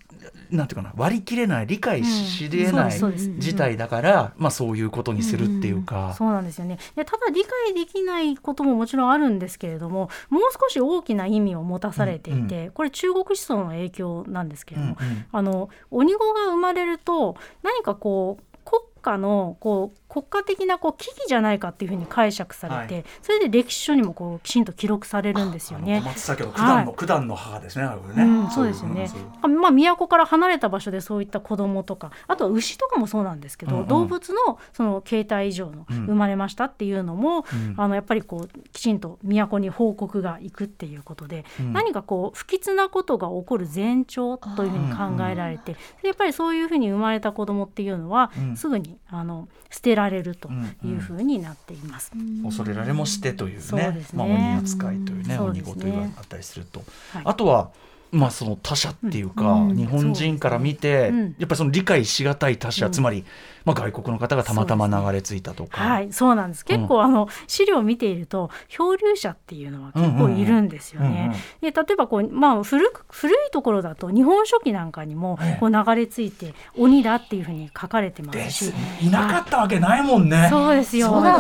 [0.50, 6.78] なんていうかな割り切れない理解しりえない事態だから、まあ、そういうことにするっていうか、そうなんですよね。
[6.96, 26.02] でただ理解できないことももちろんあるんですけれどももう少し大きな意味を持たされていて、うんうん、これ中国思想の影響なんですけれども、うんうん、あの鬼子が生まれると何かこう国家のこう国家的なこう危機じゃないかっていうふうに解釈されて、はい、それで歴史書にもこうきちんと記録されるんですよね。
[26.04, 27.88] 松崎の九段の、九段の母ですね。
[27.88, 28.24] ね。
[28.24, 29.10] うん、そうですよね。
[29.42, 50.50] まあ都から離れた場所でそういった子供とか、あとは牛とかもそうなんですけど、うんうん、動物のその形態異常の生まれましたっていうのも、うん、あのやっぱりこうきちんと都に報告がいくっていうことで、うん、何かこう不吉なことが起こる前兆というふうに考えられて、やっぱりそういうふうに生まれた子供っていうのは、すぐにあの捨てられると
[50.84, 52.12] いうふうになっています。
[52.44, 54.06] 恐れられもしてというね、うね。
[54.14, 56.84] まあ、鬼扱いというね、鬼語というのがあったりすると、
[57.14, 57.72] はい、あとは
[58.12, 63.24] まあ、その他者っていうか、うん、日本人から見て、うん、やっぱりその理解しがたい他者、つまり
[63.66, 66.66] まあ、外国の方がたまたま流れ着いたとか、はいそうなんです。
[66.66, 71.36] 結構、あの資料を見ていると漂流者っていうのは結構いるんですよね。
[71.62, 80.48] で例えばこう、まあ、古く古いところだと日本書紀なんかにもこう流れ着いて鬼だっていうふうに書かれてますし、いなかったわけないもんね。
[80.50, 81.12] そうですよ。
[81.16, 81.40] あ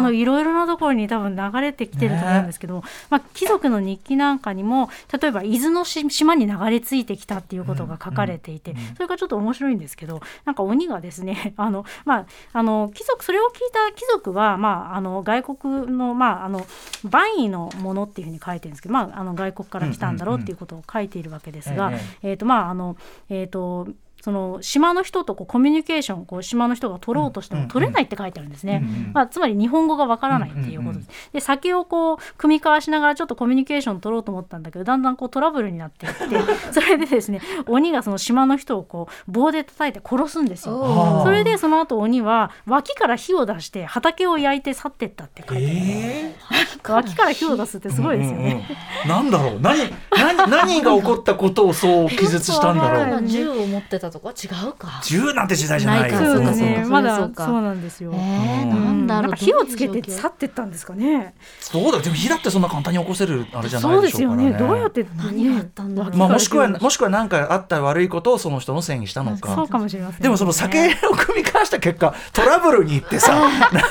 [0.00, 4.90] のいろいろなところに多分流れてきてると思うんですけど、ね、まあ、貴族の日記なんかにも
[5.20, 16.64] 例えば伊豆の島に流れ着いてきたっていうことが書かれていて、それがちょっと面白いんですけどなんか鬼がですね あののまあ、あの貴族それを聞いた貴族は、まあ、あの外国の,、まあ、あの
[17.10, 22.96] 万位のものっていうふうに書いてるんですけど、まあ、あの外国から来たんだろうっていうことを書いているわけですが、えーとまああの
[23.28, 23.88] えーと
[24.24, 28.82] その島の人とこうコミュニケーションをこう島の人が取ろうとしても取れないって書いてあるんですね、
[29.12, 31.10] まあ、つまり日本語がわからないっていうことです。
[31.34, 36.40] で酒をこう組み交わしながらちょっとコミュニケーション取ろうと思ったんだけどだんだんこうトラブルになっていって
[36.72, 41.20] それでですね鬼がその島の人をこう棒で叩いて殺すんですよ。
[41.22, 48.66] それでその後鬼は脇から火を出して畑を焼いて去ってったって書いてある、えー、 脇から火を出すってすごいですよね。
[49.04, 49.60] うんうん、なんだろう。
[49.60, 49.78] 何
[50.10, 53.26] 何何が起こったことをそう気絶したんだろう。
[53.26, 55.00] 銃を持ってたとか違うか。
[55.04, 56.10] 銃なんて時代じゃない。
[56.10, 61.34] そうですねまだそうなんですよ、えー、なんだろう火をつけて去ってったんですかね。
[61.58, 69.52] そうだでも火だってそんな簡単に起こせるあれじゃないでしょうからね、ね、どうやって何があったんだまあもしくはもしくは何かあった悪いことをその人のせいにしたのか。
[69.52, 73.82] そうかもしれません、ね、でもその酒を組み交わした結果トラブルに行ってさ なんか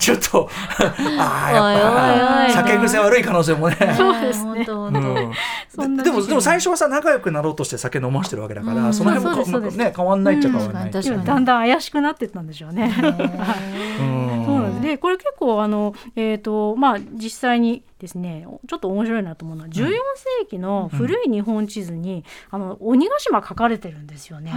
[0.00, 0.50] ちょっと
[1.18, 3.76] ああやっぱ酒癖悪い可能性もね。
[3.96, 5.32] そうですね、うん、
[5.76, 12.92] でもでも最初はさ仲良くなろうとして酒飲ましてるわけだから、うん、その辺もそうですね変わんないっちゃ変わんない、だんだん怪しくなってったんでしょうね。
[12.96, 14.82] そうなんです。
[14.82, 18.46] でこれ結構あの、えーとまあ、実際にですね。
[18.68, 19.88] ちょっと面白いなと思うのは、14
[20.40, 24.52] 世紀の古い日本地図に、あの鬼ヶ島書かれてるんですよね。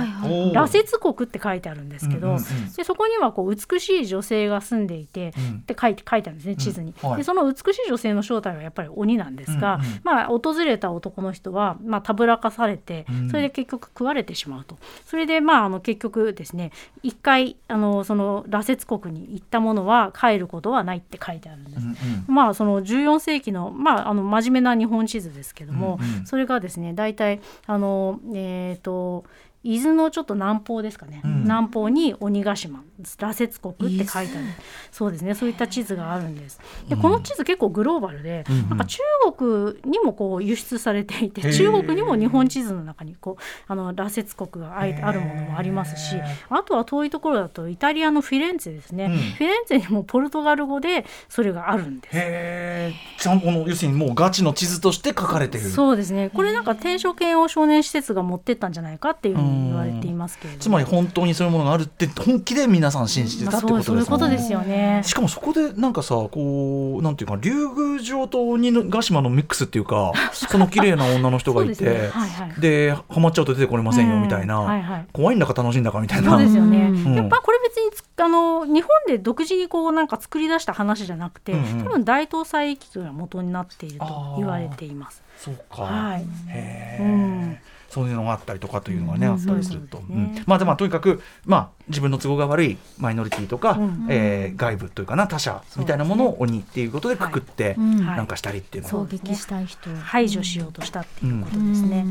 [0.53, 2.37] 羅刹国って書いてあるんですけど、
[2.75, 6.93] でそこにはこう美しい女性が住んでいて、って書いて書いてあるんですね地図に。
[7.15, 14.77] でその美しい女性の正体はやっぱり鬼なんですが、まあ、訪れた男の人は、まあ、たぶらかされてそれで結局食われてしまうと。
[15.05, 16.71] それで、まあ、あの結局ですね
[17.03, 21.85] 一回あのその羅刹国に行ったものは帰ることはないって書いてあるんです。
[22.27, 29.25] まあその14世紀の,、まあ、あの真面目な日本地図ですけども、うんうん、それがですね大体あのえっ、ー、と
[29.63, 32.81] 伊豆のちょっと南方ですかね、うん、南方に鬼ヶ島
[33.19, 34.47] 羅刹国って書いてある。
[34.91, 35.33] そうですね。
[35.33, 36.59] そういった地図があるんです。
[36.89, 38.99] でこの地図結構グローバルで、うん、なんか中
[39.37, 46.17] 国にもこう輸出されていて、うん、中国にも日本地図の中にこうあの羅刹国があるものもありますし
[46.49, 52.11] あとは遠いところだとイタリアのフィレンツェですね、フィレンツェにもポルトガル語でそれがあるんです。
[52.13, 55.69] へちゃんこの要するにもうガチの地図として書かれてる。
[55.69, 56.29] そうですね。
[56.29, 65.01] これなんか天書犬を少年施設が持ってったんじゃないかっていう言われていますけれどつまり本当にそういうものがあるって本気で皆さん信じてたってことですね、まあ、そういうことですよね。
[65.03, 71.99] しかもそこでなんかさこうなんていうか竜宮城と鬼ヶ島のミックスっていうかその綺麗な女の人がいてで、ね。
[72.09, 76.31] はいはい、ハマっちゃうと出てこれませんよみたいな、はいはい、怖いんだか楽しいんだかみたいな。
[76.31, 85.23] そうですよね、うん、やっぱこれ別にあの日本で独自にこうなんか作り出した話じゃなくて、うんうん、多分大東西域が元になっていると言われています。
[85.37, 87.57] そうか、はい、へえ、うん
[87.89, 90.01] そういうのがあったりとかというのがね、あったりすると、
[90.45, 102.05] まあでもとにかくまあ自分の都合が悪いマイノリティとか、うえ外部というかな他者みたいなものを鬼っていうことでくくってなんかしたりっていうのは、攻撃したい人排除しようとしたっていうことですね。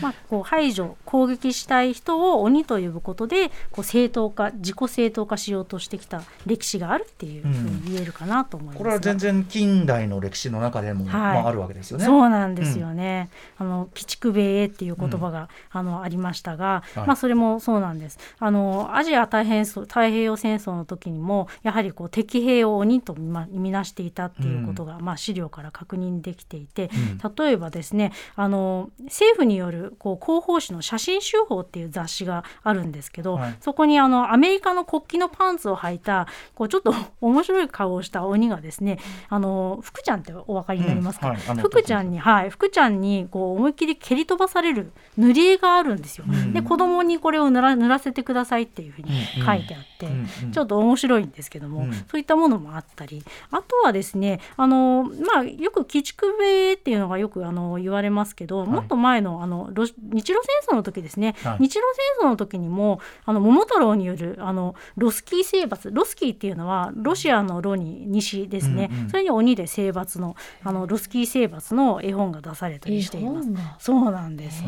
[0.00, 8.78] まあこう排除攻撃したい人を鬼と呼ぶことでこう正当化自己正当化しようとしてきた歴史があるっていうふうに言えるかなと思います。
[8.78, 12.04] これは全然近代の歴史の中でも、まああるわけですよね。
[12.04, 13.30] そうなんですよね。
[13.58, 18.18] あの鬼畜米英っていう言葉が、あのありましたが、まあそれもそうなんです。
[18.38, 26.90] あのアジアや太平太平洋戦争の時にもやはりこう敵兵を鬼と見なしていたっていうことが、うん、まあ、資料から確認できていて、
[27.22, 41.36] うん、例えばですねあの政府によるこう広報誌の写真集法っていう雑誌があるんですけど、はい、そこにあのアメリカの国旗のパンツを履いたこうちょっと 面白い顔をした鬼がですねあの福ちゃんってお分かりになりますか、うん。
[41.36, 46.24] はい、福ちゃんに、はい、福ちゃんにこう思いっきり蹴り飛ばされる塗り絵があるんですよ。
[46.52, 49.10] で子供にこれを塗ら塗らせてくださいっていうふうに
[49.44, 50.08] 書いてあって、
[50.52, 60.34] ちょっと面白いんですけども、そういったものもあったりあとはですねあの、まあ、よく鬼畜米っていうのがよくあの言われますけど、もっと前のあの日露戦
[60.70, 61.82] 争の時ですね、はい、日露
[62.18, 73.48] 戦争の時にもあの桃太郎によるあのロスキー征伐ロスキーっていうのはロシアのロに西ですね、うんうん、それに鬼で征伐のあのロスキー征伐の絵本が出されたりしています。
[73.78, 74.64] そうなんです。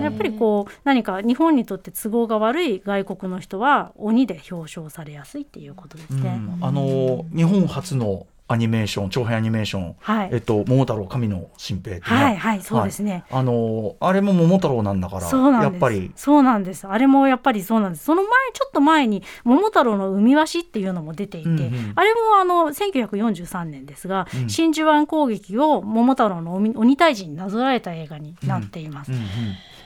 [0.00, 6.40] やっぱりこう何か日本にとって都合が悪い外国の人は鬼で表彰されやすいっていうことですね。
[6.60, 16.10] あの日本初のアニメーション長編アニメーション、はい、えっと桃太郎神の新兵はいはいそうですね、はい、あのあれも桃太郎なんだからそうなんやっぱり。
[16.16, 16.86] そうなんです。
[16.86, 18.06] あれもやっぱりそうなんです。
[18.06, 29.28] その前ちょっと前に桃太郎の海鷲っていうのも出ていて、うんうん、あれもあの1943年ですが、うん、真珠湾攻撃を桃太郎の鬼退治になぞらえた映画になっています、うんうんうん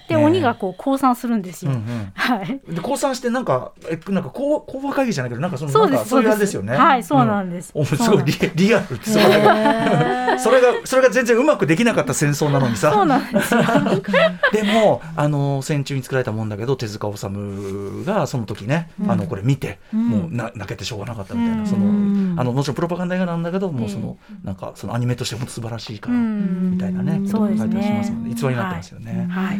[0.09, 1.73] で、鬼がこう降参するんですよ。
[1.73, 2.61] うんうん、はい。
[2.75, 6.55] で降参してなんかえなんか講講和会議じゃないけどなんかそのそうですそうです。
[6.55, 6.77] よね。
[6.77, 7.73] はい、そうなんです。
[7.75, 12.93] うん、すごいリリアル それがそれがそれが全然うまくできなかった戦争なのにさ。
[12.93, 13.55] そうなんです
[14.53, 29.27] でもあの戦中に作られたもんだけど手塚治虫がその時ね、うん、あのこれ見て、うん、もうな泣けてしょうがなかったみたいな、そのあのもちろんプロパガンダ映画なんだけどもうそのなんかそのアニメとして本当素晴らしいからみたいなね、ことが書いてしますので偽りになってますよね。
[29.31, 29.47] はい。
[29.47, 29.59] はい、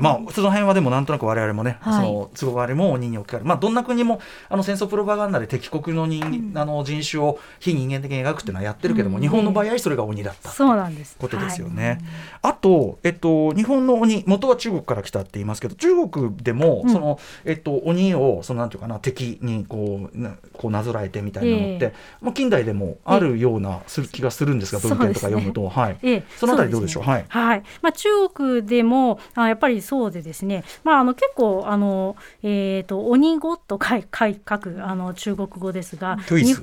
[0.00, 11.16] まあその辺はでもなんとなく我々もね、はい、その都合があれも鬼に置き換える、まあ、どんな国もあの戦争プロパガンダで敵国の人,、うん、あの人種を非人間的に描くっていうのはやってるけども、うん、日本の場合はそれが鬼だったそうなんです。
[11.18, 12.00] ことですよね。
[12.42, 27.02] はい、あと、えっと、日本の鬼元は中国から来たって言いますけど中国でも、そのえっと、鬼をそのなんていうかな敵にこうなこうなぞらえてみたいなのって、えー、まあ、近代でもあるようなする気がするんですが文献とか読むと、ね、はい、えー、そのあたりどうでしょう？
[27.02, 27.62] はい、はい。
[27.82, 34.04] まあ、中国でもあやっぱりそうでですね、まあ、あの結構あの、えーと、鬼語と書い
[34.48, 36.18] 書くあの中国語ですが、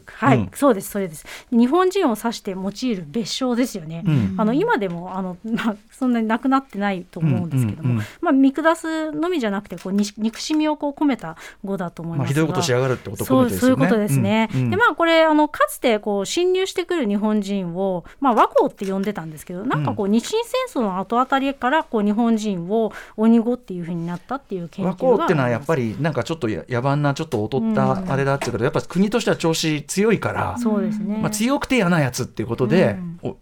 [0.05, 1.25] はい、うん、そうですそれです。
[1.51, 14.61] 日本人を指して用いる別称ですよね、うん、あの今でもあの、まあ、そんなになくなってないと思うんですけども、うんうんうん、まあ、見下すのみじゃなくてこう憎しみをこう込めた語だと思いますが、まあ、ひどいことしやがるってことそうそういうことですね、うん。
[14.61, 31.17] うん、でまあこれあのかつてこう侵入してくる日本人を、まあ、和光って呼んでたんですけどなんかこう日清戦争の後あたりからこう日本人を鬼語っていうふうになったっていう研究がっていうのはやっぱりなんかちょっと野蛮なちょっと劣ったあれだっていうけど、やっぱ国としては調子強いから、そうですね。
[31.17, 33.37] まあ、強くて嫌なやつっていうことで、うん、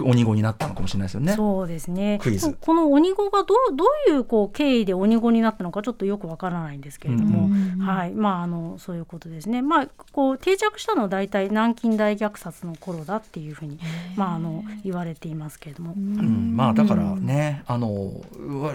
[0.00, 1.34] お鬼語になったのかもしれないですよね。
[1.34, 2.56] そうですねクイズ。
[2.60, 7.48] この鬼語がどうどういうこう経緯で鬼語になったのかちょっとよくわからないんですけれども、
[7.84, 8.12] はい。
[8.12, 9.62] まああのそういうことですね。
[9.62, 13.78] まあこう定着したのは大体南京大虐殺の頃だっていうふうに
[14.16, 18.12] まああの言われていますけれども、うん、まあだからね、あの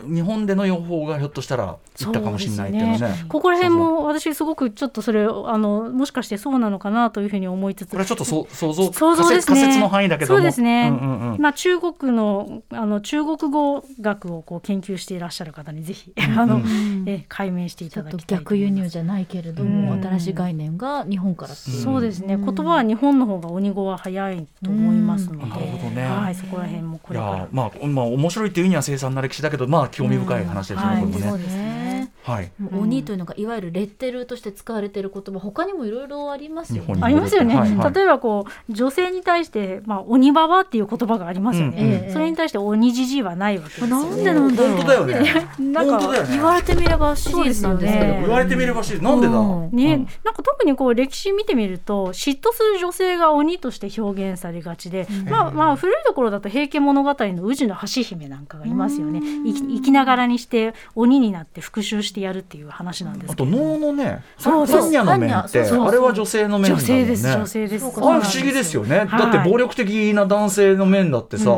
[0.06, 7.92] 日本での予報がひょっとしたらいったかもしれないっていうのね、ね、ここら辺も私すごくちょっとそれあのもしかしてそうなのかなというふうに思いつつ。
[7.92, 22.38] これはちょっとそ想像想像です、ね、仮説の範囲だけどそうですね、うんうんうん、まあ中国のあの中国語学をこう研究していらっしゃる方にぜひ、 あの、うん、え解明していただきたい逆輸入じゃないけれども、うん、新しい概念が日本からそうですね。
[22.38, 27.48] 言葉は日本の方が鬼語は早いと思いますので、なるほどね、はい、そこら辺もこれから。
[27.52, 31.30] まあまあ面白いっていうには凄惨な歴史だけどまあ興味深い話ですよね、これもね。
[31.30, 36.96] そうですねはい、鬼というのがいわゆるレッテルとして使われている言葉他にもいろいろありますよね。
[37.00, 44.76] ありますよね、はいはい、例えばこう女性に対して、まあ、鬼ババっていう言葉がありますよね、うん、それに対して鬼じじいはないわけですよ、ね、なんでなんだろう。
[44.76, 45.48] 本当だよね。
[45.60, 49.06] なんか、言われてみればシリーズなんですけど、言われてみればシリーズ。
[49.06, 49.34] なんでだ、
[49.72, 59.22] ね、なんか特にこう歴史見てみると嫉妬する女性が鬼として表現されがちで、まあまあ古いところだと平家物語の宇治の橋姫なんかがいますよね。
[59.46, 67.86] 生きながらにして鬼になって復讐してやるっていう話話なんですあと能のねそう般若の面ってあれは女性の面女性です女性です。
[67.86, 69.08] あ不思議ですよね。
[69.12, 71.52] だって暴力的な男性の面だってさ、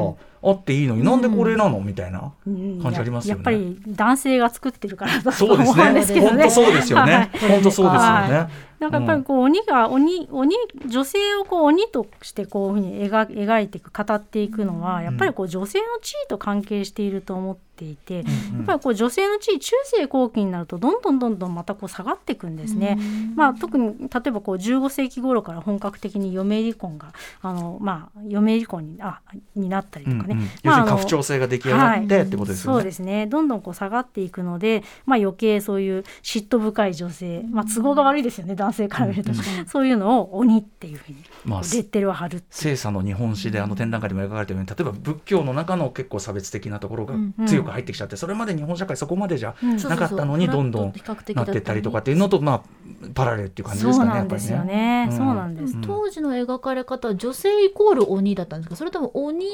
[0.43, 1.79] あっていいのに、なんでこれなの？
[1.79, 2.31] みたいな
[2.81, 3.37] 感じありますよね。
[3.37, 6.43] やっぱり男性が作ってるからだと思うんですけどね。
[6.47, 7.31] 本当そうですよね。
[7.39, 8.67] 本当そうですよね。
[8.79, 18.25] なんかやっぱりこう鬼が鬼鬼女性をこう鬼としてこういうふうに描描いていく語っていくのはやっぱりこう女性の地位と関係していると思っていて、やっ
[18.67, 22.99] ぱりこう女性の地位中世後期になるとどんどんどんどんまたこう下がっていくんですね。
[23.35, 29.21] まあ、特に例えばこう15世紀頃から本格的に嫁離婚があの、まあ、嫁離婚にあ
[29.55, 30.41] になったりとかね、うん。
[30.41, 32.77] うん、要するに家父長制が出来上がって、はい、ってことですよね。
[32.77, 33.27] そうですね。
[33.27, 47.15] どんどんこう下がっていくので、まあ、余計そういう嫉妬深い女性、まあ、都合が悪いですよね男性から見ると、うんうん、 そういうのを鬼っていうふうに、まあ、レッテルを貼る聖査の日本史であの展覧会でも描かれてるように例えば仏教の中の結構差別的なところが
[47.45, 49.55] 強く入ってきちゃって、それまで日本社会そこまでじゃ
[49.89, 50.93] なかったのにどんどん
[51.35, 52.61] なってったりとかっていうのと、まあ、
[53.13, 54.11] パラレルっていう感じですかね。
[54.11, 55.09] そうなんですよね。
[55.11, 55.77] そうなんです。
[55.81, 58.75] 当時の描かれ方は女性イコール鬼だったんですか？
[58.75, 59.45] それとも鬼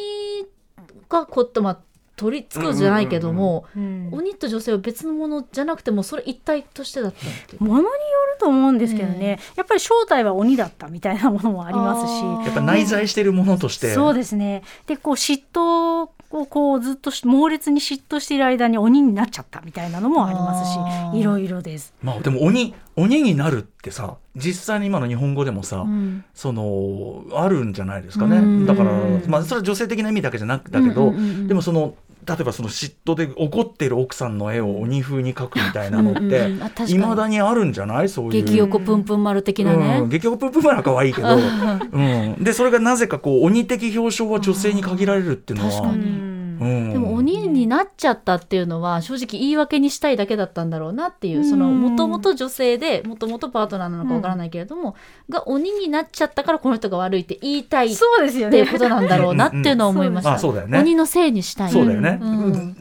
[1.13, 1.79] がこっとまあ
[2.15, 12.45] 取り付くじゃないけども、うんうん、鬼と女性は別のものじゃなくてもそれ一体としてだったってものによると思うんですけどね、やっぱり正体は鬼だったみたいなものもありますし。
[12.45, 14.63] やっぱ内在しているものとして、そうですね。
[14.85, 20.73] でこう嫉妬をこうずっと猛烈に嫉妬している間に鬼になっちゃったみたいなのもあります
[21.13, 21.93] しいろいろです。
[22.01, 28.91] まあ、でも鬼鬼になるってさ実際に今の日本語でもさ、うん、そのあるんじゃないですかね、だから、
[29.27, 31.13] まあ、それは女性的な意味だけじゃなくだけど、
[31.47, 36.49] でもその例えばその嫉妬で怒ってる奥さんの絵を鬼風に描くみたいなのって
[36.91, 38.09] いま、だにあるんじゃない？
[38.09, 38.43] そういう。
[38.43, 46.32] 激横ぷんぷん丸的なね、うん、激横ぷんぷん丸は可愛いけど、うん、でそれがなぜかこう鬼的表彰は女性に限られるっていうのは。
[46.63, 54.95] でも鬼になっちゃったっていうのは正直言い訳にしたいだけだったんだろうなっていうそのもともと女性でもともとパートナーなのかわからないけれども、
[55.29, 60.39] が鬼になっちゃったからこの人が悪いって言いたいそうですよ、ね、っていうことなんだろうなっていうのを思いました。
[60.39, 61.71] そうだよね、鬼のせいにしたい。
[61.71, 62.19] そうだよね。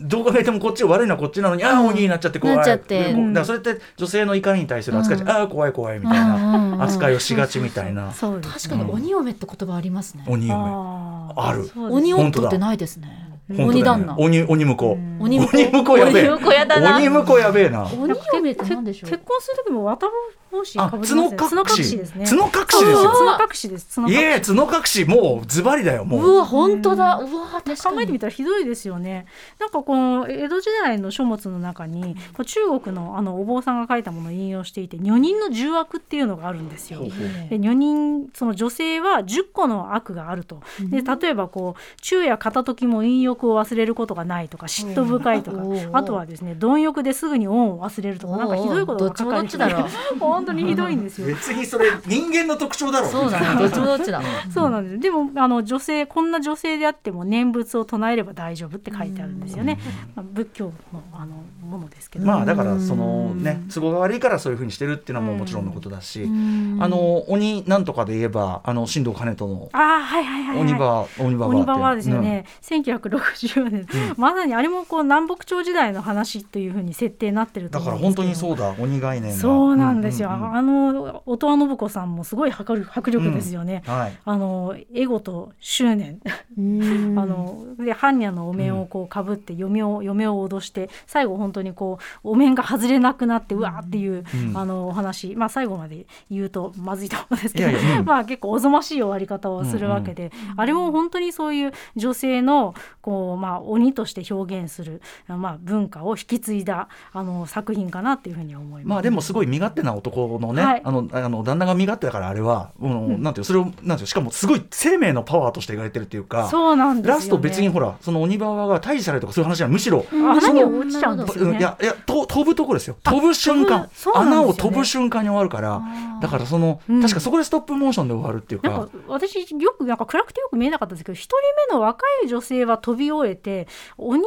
[0.01, 2.57] どう考えてもこっち悪いのはこっちなのに、ああ鬼になっちゃって怖い。
[2.57, 3.12] なっちゃって。
[3.12, 8.12] だからそれって女性の怒りに対する扱いああ怖い怖いみたいな扱いをしがちみたいな。
[8.12, 10.24] 確かに鬼嫁って言葉ありますね。
[10.28, 11.70] 鬼嫁ある。
[11.76, 13.32] 鬼夫ってないですね。
[13.59, 14.15] 鬼旦那。
[14.17, 14.99] 鬼鬼婿。
[15.19, 15.99] 鬼婿。
[15.99, 16.29] やべえ。
[16.31, 16.97] 鬼婿やだな。
[16.97, 17.85] 鬼婿やべえな。
[17.85, 19.11] 鬼嫁って何でしょう。
[19.11, 20.13] 結婚する時も渡る
[20.53, 21.97] 帽子かぶ角隠し。
[21.97, 22.27] ですね。
[22.27, 23.11] 角隠しですよ。
[23.11, 24.01] 角隠しです。
[24.01, 25.05] いえ角隠し。
[25.07, 26.31] もうズバリだよもう。
[26.31, 27.17] うわ本当だ。
[27.17, 29.27] うわ考えてみたらひどいですよね。
[29.59, 37.01] なんかこの江戸時代の書物の中に中国のあのお坊さんが書いたものを引用していて女人の重悪っていうのがあるんですよ。
[37.49, 40.61] で女人その女性は10個の悪があると。
[40.81, 45.63] で例えばこう昼夜片時も陰欲を忘れることがないとか嫉妬深いとか。
[45.93, 49.63] あとはですね貪欲ですぐに恩を忘れるとかなんかひどいことが書かれてる
[50.43, 51.28] 本当にひどいんですよ。
[51.28, 53.11] 別にそれ人間の特徴だろう。
[53.11, 54.20] そうだどっちもどっちだ。
[54.53, 54.99] そうなんです。
[54.99, 59.78] でもあの女性こんな女性であっても念仏を唱えれば大丈夫って書いてあるんですよね。
[60.16, 62.27] まあ、仏教のあのものですけど。
[62.27, 72.45] まあだからそのね都合が悪いからそういうふうにしてるっていうのはももちろんのことだし、あの鬼なんとかで言えばあの新藤兼人のあはいはいはい鬼場鬼場鬼場はですよね。
[72.62, 73.87] 1960年。
[74.16, 80.31] まさにあれもこう南北朝時代の話というふうに設定になってるだから本当にそうだ鬼概念そうなんですよ。
[80.31, 83.95] あの音羽信子さんもすごい迫力迫力ですよね、うん。
[83.95, 86.20] はい、あのエゴと執念。
[86.59, 100.53] あので般若のお面をこうかぶって嫁を嫁を脅して最後本当にこうお面が外れなくなってうわーっていう、うん、あのお話まあ最後まで言うとまずいと思うんですけど、 まあ結構おぞましい終わり方をするわけで、うん。
[100.53, 108.89] うん、あれも本当にそういう女性のこうまあ鬼として表現するまあ文化を引き継いだあの作品かなっていうふうに思います。
[108.89, 122.97] まあでもすごい身勝手な男のね、はい、あのあの旦那が身勝手だからあれは、うん、なんていうそれをなんていうしかもすごい生命のパワーとして描いてるっていうかそうなんです、ね、ラスト別にほらその鬼バが退治されるとかそういう話はむしろ、穴に落ちちゃうんですよ、ね、いやいやと飛ぶところですよ。
[123.03, 125.82] 飛ぶ瞬間、ね、穴を飛ぶ瞬間に終わるから
[126.20, 128.88] だからその、うん、確かそこでストップモーションで終わるっていうか。
[129.09, 131.36] 私よくなんか暗くてよく見えなかったですけど一人
[131.68, 133.66] 目の若い女性は飛び終えて
[133.99, 134.26] 鬼バ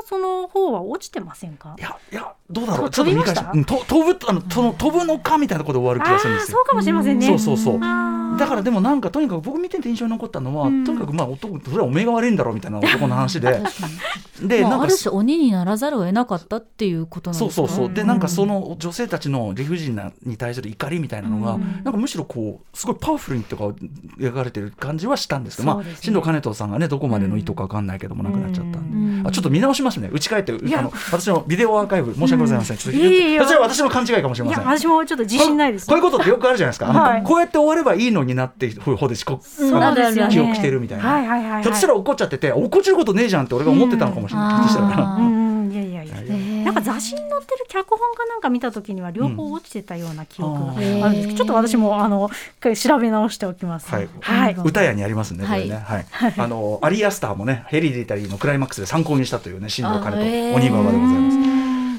[0.00, 1.74] のその方は落ちてませんか？
[1.78, 2.90] いやいやどうだろう。
[2.90, 6.58] ちょっと見返しと飛ぶあのその飛ぶのかみたいなことで終わる気がするんですよ。
[6.58, 7.26] そうかもしれませんね。
[7.26, 7.80] そうそうそう。
[8.38, 13.60] だからでもなんかとにかく僕見てて印象に残ったのは、うん、とにかくまあ男それはおめえが悪いんだろうみたいな男の話で。
[14.40, 17.86] で、まあ、ある種鬼にならざるを得なかったっていうことなんですかそうそう。
[17.86, 23.64] そうでなんかその女性たちの理不尽なに対する怒りみたいなのが、うん、なんかむしろこうすごいパワフルにとか
[24.18, 27.88] 描かれてる感じはしたんですけど、ね、まあ新藤兼人さんがねどこまでの意図か分かん。
[27.88, 45.18] ないけどもなくなっちゃったんで、うん、あちょっと見直しますね打ち返ってあの私のビデオアーカイブ申し訳ございません、そちら私の勘違いかもしれません私もちょっと自信ないです、こういうことってよくあるじゃないですか、はい、こうやって終わればいいののになって方でしこそうですよね記憶してるみたいな、はいはいはいはいひょっとしたら怒っちゃってて怒っちゃうことねえじゃんって俺が思ってたのかもしれない、ひょっとしたら
[46.68, 53.88] なんか雑誌に載ってる脚本かなんか見た時には両方落ちてたような記憶があるんうんですけど、ちょっと私もあの調べ直しておきます。
[53.90, 54.56] はいはい。
[54.62, 55.74] 歌屋にありますね、これね。
[55.74, 56.34] ははい。
[56.36, 61.48] あの、アリアスターもね、ヘリディタリーのクライマックスで参考にしたというね、新藤兼あへーと鬼ババでございます。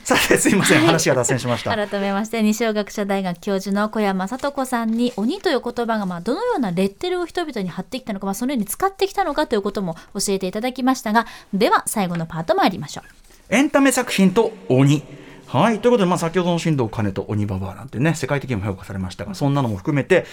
[0.10, 1.72] さて、すいません、話が脱線しました。
[1.72, 13.19] 改めまして二松学舎大学教授の小山聡子さんに鬼という言葉がまあどのようなレッテルを人々に貼ってきたのか、まあ、そのように使ってきたのかということも教えていただきましたがでは最後のパート参りましょう。
[13.52, 15.02] エンタメ作品と鬼。
[15.48, 15.80] はい。
[15.80, 20.28] ということで、まあ、先ほどの新藤兼と鬼ババアなんてね、世界的にも評価されましたが、そんなのも含めて、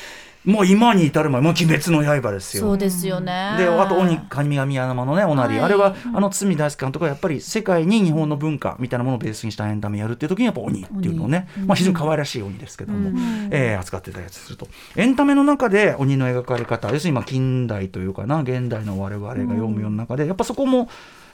[0.45, 2.63] もう今に至るまで、もう鬼滅の刃ですよ。
[2.63, 3.55] そうですよね。
[3.57, 13.11] であと鬼神々山のねおなり、はいあれはあの堤大輔監督がやっぱり世界に日本の文化みたいなものをベースにしたエンタメやるっていう時にやっぱ鬼っていうのをね、まあ、非常に可愛らしい鬼ですけども、
[13.51, 20.89] えー扱ってたやつするとエンタメの中で鬼の描かれ方要するにまあ近代というかな現代の我々が読む世の中でやっぱそこも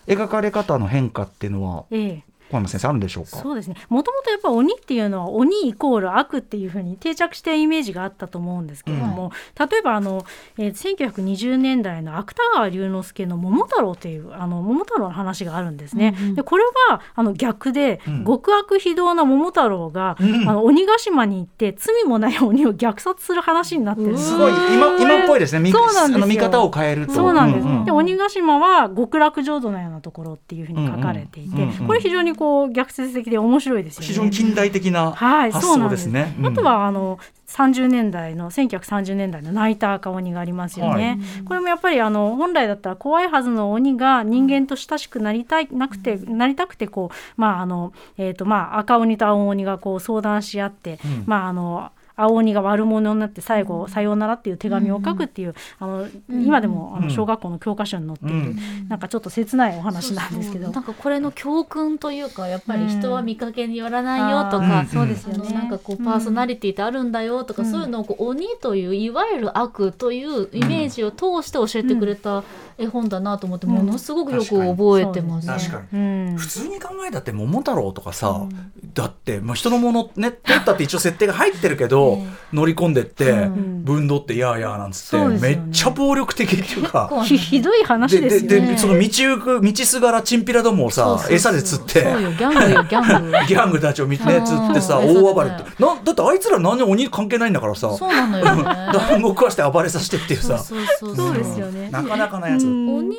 [0.07, 2.25] 描かれ方の変化っていうのはええ。
[2.53, 3.39] 小山先生あるんでしょうか？
[3.39, 3.77] そうですね。
[3.89, 10.25] もともとやっぱ鬼っていうのは鬼イコール悪っていうふうに定着してイメージがあったと思うんですけれども、例えばあの、
[10.59, 16.15] えー、1920年代の芥川龍之介の「桃太郎」っていうあの桃太郎の話があるんですね。
[16.19, 16.35] うんうん。
[16.35, 18.25] でこれはあの逆で、うん。
[18.25, 24.31] 極悪非道な桃太郎が、うんあの鬼ヶ島に行って罪もない鬼を虐殺する話になってるんです。
[24.31, 24.53] すごい。
[24.75, 25.61] 今今っぽいですね。
[25.61, 27.13] みそうなんです見方を変えると。
[27.13, 34.07] そうなんです、んんで鬼ヶ島は極楽浄土のようなところっていうふうに書かれていて、うんうんうんうんこれ非常にこう逆説的で面白いですよね。
[34.09, 36.07] 非常に近代的なはい、発想ですす。
[36.07, 36.35] でね。
[36.41, 41.21] うんあとはあの30年代の1930年代の泣いた赤鬼がありますよね。
[41.45, 57.05] これもやっぱりあの本来だったら怖いはずの鬼が人間と親しくなりたいなくてなりたくてこうまああのえっ、とまあ赤鬼と青鬼がこう相談し合って、うんまああの青鬼が悪者になって最後「さようなら」っていう手紙を書くっていう、あの今でもあうん。
[57.05, 58.39] の小学校の教科書に載っている、う
[58.85, 58.89] ん。
[58.89, 60.67] なんかちょっと切ないお話なんですけど。
[60.67, 64.69] そうそうなんかこれの教訓というかやっぱり人は見かけによらないよとうん。
[64.69, 65.53] か、そうですよね。
[65.53, 72.43] なんかこうパーソナリティってあるんだよとか、うんそういうのをこう鬼といういわゆる悪というイメージを通して教えてくれた
[72.83, 73.73] 絵本だなと思って、うん。
[73.75, 75.47] ものすごくよく覚えてます。
[75.49, 75.99] 確かに。
[75.99, 76.37] うん。
[76.37, 78.47] 普通に考えたって桃太郎とかさ、
[78.95, 83.85] だって、まあ、人のものね取ったって一応設定が入ってるけど、 え乗り込んでって、うん。
[83.85, 85.39] ぶんどってやーやーなんつって、ね。
[85.41, 87.11] めっちゃ暴力的っていうか。
[87.25, 88.67] ひ ひどい話でですよね。
[88.67, 91.37] ででその道行く道すがらチンピラどもをさそうそうそう。
[91.37, 93.33] 餌で釣ってギャングよギャング。
[93.47, 95.65] ギャングたちを見て、ね、釣ってさうん大暴れって。
[95.83, 98.65] なだってあいつら何に鬼関係ないんだからさそうなのよね。
[98.65, 100.59] 団子食わして暴れさせてっていうさ。
[100.59, 101.89] そうそうそうですよね。
[101.91, 103.15] なかなかなやつ、うん鬼の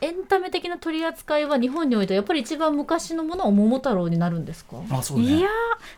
[0.00, 4.76] エンタメ的な取り扱いは日本においてやっぱり一番昔のものは桃太郎になるんですか？
[4.90, 5.24] あそうね。
[5.24, 5.48] いや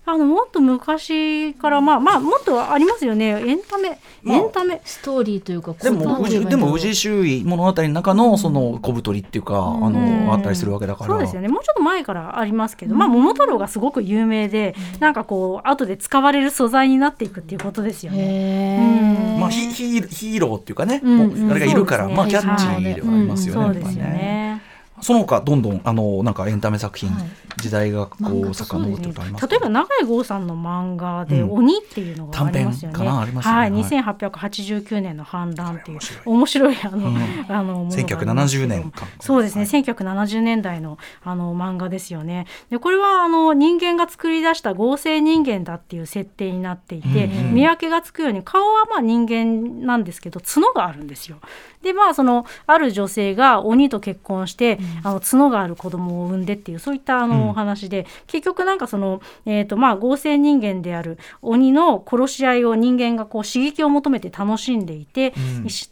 [0.07, 3.43] ーあのもっと昔からまあまあもっとありますよね。
[3.47, 4.37] エンタメ、まあ。
[4.39, 4.81] エンタメ。
[4.85, 10.27] ストーリーというかでもでも宇治周囲物語の中のその小太りっていうか、あうん。
[10.27, 11.11] のあったりするわけだから。
[11.11, 11.49] そうですよね。
[11.49, 19.39] もうちょっと前からありますけど、まあ桃太郎がすごく有名で、なんかこう後で使われる素材になっていくっていうことですよね。
[19.41, 21.17] まあ、ヒヒーヒーローっていうかね、うん。
[21.19, 24.70] もうあれがいるから、ねまあキャッチーではありますよね。
[25.03, 27.31] その他どんどんあのなんかエンタメ作品、はい。
[27.57, 28.17] 時代がこ
[28.51, 29.51] う遡ってるとありますか？
[29.51, 32.97] 例えば永井豪さんの漫画で「うん鬼」っていうのがありますよね。
[32.97, 33.21] 短編かな？
[33.23, 33.59] ありますよね。
[33.59, 33.83] はい、はい。
[33.83, 37.47] 2889年の反乱っていう面面白いあの、うん。
[37.49, 42.47] あのものがありますけ1970ど年かそうですね、はい1970年代のあの漫画ですよね。
[42.71, 47.55] でこれはあの人間が作り出した合成人間だっていう設定になっていて、うんうん。
[47.55, 51.39] 見分けがつくように顔はまあ人間なんですけど角があるんですよ。
[51.83, 57.31] でまあそのある女性が鬼と結婚して、あの角がある子供を産んでっていうそういったあうん。
[57.31, 65.33] のお話で、結局なんかその、えーとまあ、合成人間である鬼の殺し合いを人間がこう刺激を求めて楽しんでいて、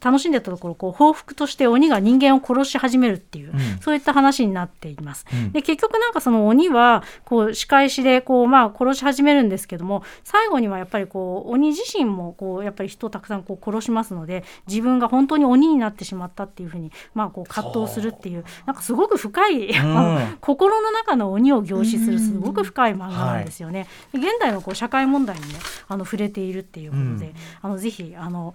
[0.03, 3.79] 楽しんでたところこう報復として鬼が人間を殺し始めるっていう、うん。
[3.81, 5.27] そういった話になっています。
[5.33, 5.53] うん。
[5.53, 23.87] で結局なんかその鬼はこう仕返しでこうまあ殺し始めるんですけども最後にはやっぱりこう鬼自身もこうやっぱり人をたくさんこう殺しますので自分が本当に鬼になってしまったっていうふうにまあこう葛藤するっていうなんかすごく深い、あの心の中の鬼を凝視するすごく深い漫画なんですよね。
[24.15, 25.59] で現代のこう社会問題にも
[25.89, 27.35] あの触れているっていうことで、うん。
[27.61, 28.55] あのぜひあの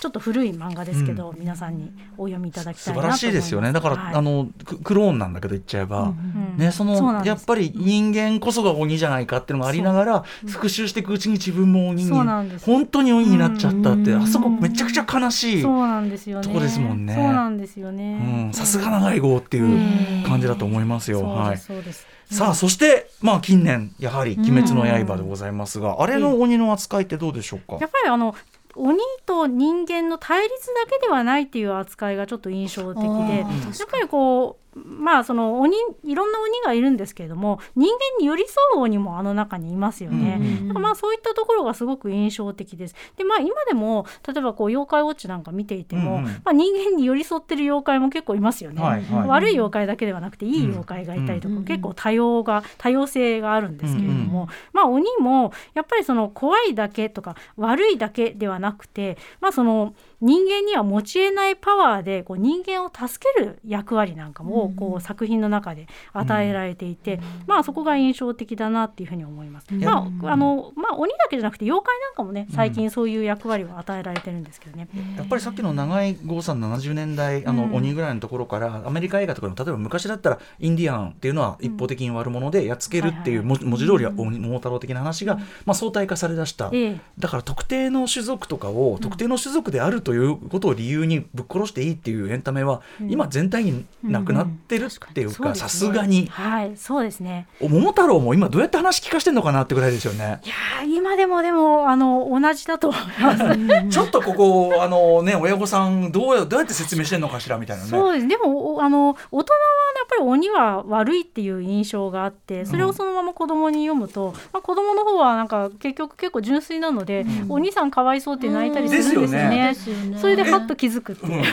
[0.00, 3.26] ちょっと古い漫画ですけど、皆さんにお読みいただきた素晴いなと思います。
[3.26, 3.72] らしいですよね。
[3.72, 7.28] だから、はいあのククローンなんだけど言っちゃえば、うんね、そのそうなんです。
[7.28, 16.46] やっぱり人間こそが鬼じゃないかっていうのがありながら復讐していくうちに自分も鬼に本当に鬼になっちゃったって、うんあそこめちゃくちゃ悲しい、そうなんですよね。
[16.48, 17.14] とこですもんね。
[17.14, 18.46] そうなんですよね。
[18.46, 18.52] うん。
[18.52, 21.20] さすが長い号っていう感じだと思いますよ。
[21.20, 21.50] そうはい。
[21.50, 22.06] ですそうです。
[22.30, 28.36] さあそしてまあ近年やはり「鬼滅の刃」でございますが、あれの鬼の扱いってどうでしょうか、やっぱりあの
[28.76, 33.08] 鬼と人間の対立だけではないっていう扱いがちょっと印象的で
[33.40, 40.38] やっぱりこうまあその鬼いろんな鬼がいるんですけれども人間に寄り添う鬼もあの中にいますよね。
[40.40, 42.94] うんうん、まあそういったところがすごく印象的です。
[43.16, 48.82] でまあ今でも例えばこう妖怪ウォッチなんか見ていても、うんうん、まあ、人間に寄り添ってる妖怪も結構いますよね。
[48.82, 69.72] はいはい、悪い妖怪だけではなくていい妖怪がいたりとか、うん、結構多様が多様性があるんですけれども、うんうん、まあ鬼もやっぱりその怖いだけとか悪いだけではなくてまあその人間には持ちえないパワーでこう人間を助ける役割なんかもこう作品の中で与えられていて、まあそこが印象的だなっていうふうに思います。
[69.72, 74.88] まああのまあ鬼だけじゃなくて妖怪なんかもね最近そういう役割を与えられてるんですけどね。
[75.16, 86.70] やっぱりさっきの長い郷さん70年代あの鬼ぐらいのところからアメリカ映画とかでも例えば昔だったらインディアンっていうのは一方的に悪者でやっつけるっていう文字通りは桃太郎的な話がまあ相対化されだした。
[87.18, 97.46] だから特定の種族とかを特定の種族であるということを理由にぶっ殺していいっていうエンタメは、今全体になくなってるっていうかさすがに、はいそうですね。
[97.60, 100.40] 桃太郎も今どうやって話聞かしてんのかなってぐらいですよね。
[100.44, 100.54] いや
[100.84, 103.88] 今でもでもあの同じだと思います。
[103.90, 107.90] ちょっとここあのね親御さんどうどうやって説明してんのかしらみたいなね。
[107.90, 108.28] そうです。
[108.28, 109.58] でもあの大人は
[109.98, 119.74] やっぱり鬼は悪いっていう印象があってそれをそのまま子供に読むと、うんまあ、子供の方はなんか結局結構純粋なので、うん、お兄さんかわいそうって泣いたりするんですよね。
[119.74, 121.44] すよねそれでハッと気づくっていう。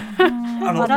[0.59, 0.87] あの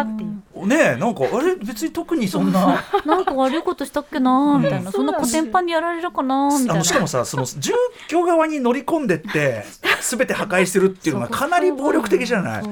[0.66, 1.54] ねなんかあれ？
[1.56, 2.84] 別に特にそんな。
[3.06, 6.84] なんか悪いことしたっけなみたいな、そんなコテンパンにやられるかなみたいな。
[6.84, 7.72] しかもさその住
[8.08, 9.64] 居側に乗り込んでって
[10.02, 12.64] 全て破壊するっていうのはかなり暴力的じゃない？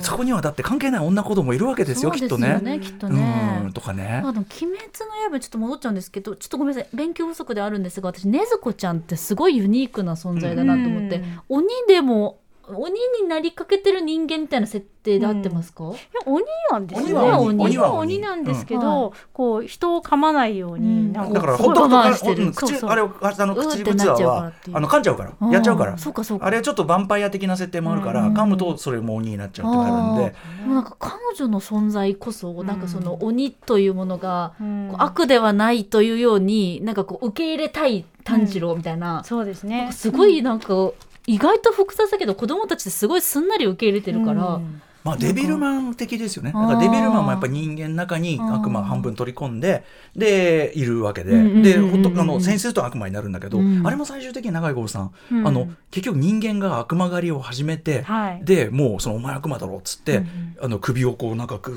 [0.00, 2.60] そこにはだって関係ない女子供いるわけですよきっとね。
[2.82, 4.22] きっとね、うん、とかね。
[4.24, 6.96] あの鬼滅の刃ちょっと戻っちゃうんですけどちょっとごめんなさい。
[6.96, 12.38] 勉強不足であるんですが私禰豆子ちゃんってすごいユニークな存在だなと思って、鬼でも
[12.68, 12.92] 鬼
[13.22, 17.30] になりかけてる人間みたいな設定で合ってますか、うん、いや鬼なんですよね。
[17.64, 18.18] 鬼は鬼。
[18.18, 25.52] なんですけど、うん、こう人を噛まないように、うん、だからほっとくと、うん、口あれあの口ぶつはあの噛んじゃうから。
[25.52, 25.96] やっちゃうから。
[25.98, 26.46] そうかそうか。
[26.46, 30.34] あれはちょっとヴァンパイア的な設定もあるから、噛むとそれも鬼になっちゃうってあるんで。
[30.66, 34.54] なんか彼女の存在こそなんかその鬼というものが、
[34.98, 39.90] 悪ではないというようになんかこう受け入れたい炭治郎みたいな、そうですね。
[39.92, 40.90] すごいなんか、
[41.26, 44.82] 意外と複雑だけど子供たちってすごいすんなり受け入れてるから、うん。
[45.06, 46.50] まあ、デビルマン的ですよね。
[46.52, 49.84] なんかデビルマンもやっぱり人間の中に悪魔半分取り込んで、
[50.16, 55.12] で、いるわけで、で、ほんと、あの、先生と悪魔になるんだけど、あれも最終的に長井郷さん、
[55.44, 58.04] あの、結局人間が悪魔狩りを始めて、
[58.42, 60.24] で、もう、その、お前悪魔だろうっつって、
[60.60, 61.76] あの、首をこう、なんか、刺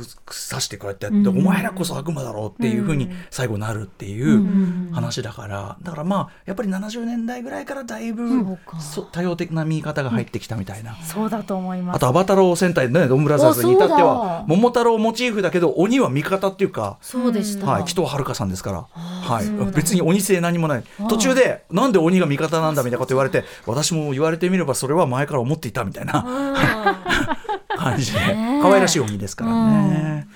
[0.61, 8.57] してこうやってやって、お前らこそ悪魔だろうっていうふうに最後なるっていう話だから、だからまあ、やっぱり70年代ぐらいからだいぶ、
[9.11, 10.95] 多様的な見方が入ってきたみたいな。
[11.03, 11.97] そうだと思います。
[11.97, 20.83] あと、アバタロー戦隊ね、ンブラザーズに至っては桃太郎モチーフだけど鬼は味方っていうかそうでした、はい、紀藤遥さんですから、はい、別に鬼性何もない。
[21.09, 26.25] 途中でなんで鬼が味方なんだみたいなこと言われて私も言われてみればそれは前から思っていたみたいな。
[27.77, 28.19] 感じで。
[28.61, 30.27] 可愛らしい鬼ですからね。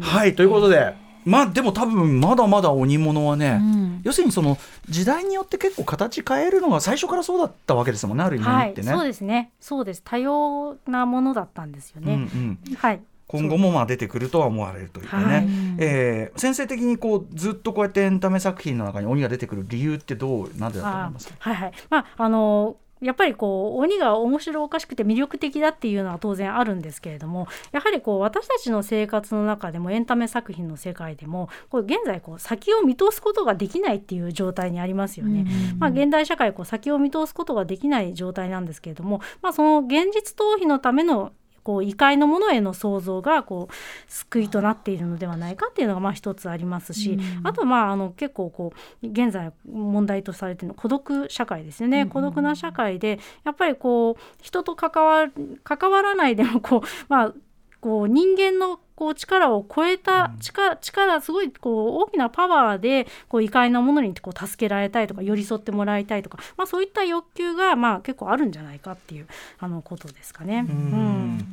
[0.00, 0.94] はいということで
[1.24, 4.58] まあでも多分まだまだ鬼物はね、うん、要するにその
[4.88, 9.52] 時代によって結構形変えるのが最初からそうだったわけですもんねある意味ってね、はい、そうですね。
[9.60, 10.02] そうです。
[10.04, 12.58] 多様なものだったんですよね、うん。
[12.68, 13.00] うん、はい。
[13.28, 15.46] 今後もまあ出てくるとは思われるというかね、はい、
[15.78, 21.34] えー、先生的にこうずっとこうやってエンタメ作品の中に鬼が出てくる理由ってどうなんでだと思いますか？
[21.38, 21.72] はいはい。
[21.88, 35.46] まああのやっぱりこう鬼が面白おかしくて魅力的だっていうのは当然あるんですけれどもやはりこう私たちの生活の中でもエンタメ作品の世界でもこう現在こう先を見通すことができないっていう状態にありますよね。
[35.78, 41.32] まあ、現代社会こう先を見通すことができない状態なんですけれども、まあ、その現実逃避のための
[41.62, 43.74] こう異界のものへの想像がこう
[44.12, 55.28] 救いとなっているのではないかっていうのがまあ一つありますし、うん、あとまああの結構こう現在問題とされているの孤独社会ですよね、うん、孤独な社会でやっぱりこう人と関わ
[55.64, 57.34] 関わらないでもこうまあ
[57.82, 69.26] こう人間のこう力を超えた力力すごいこう大きなパワーでこう異界なものにこう助けられたいとか寄り添ってもらいたいとか、まあ、そういった欲求がまあ結構あるんじゃないかっていう
[69.58, 70.64] あのことですかね。
[70.68, 71.44] うん。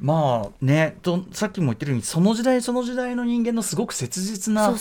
[0.00, 4.74] まあねとさっきも言ってるようにその時代その時代の人間のすごく切実な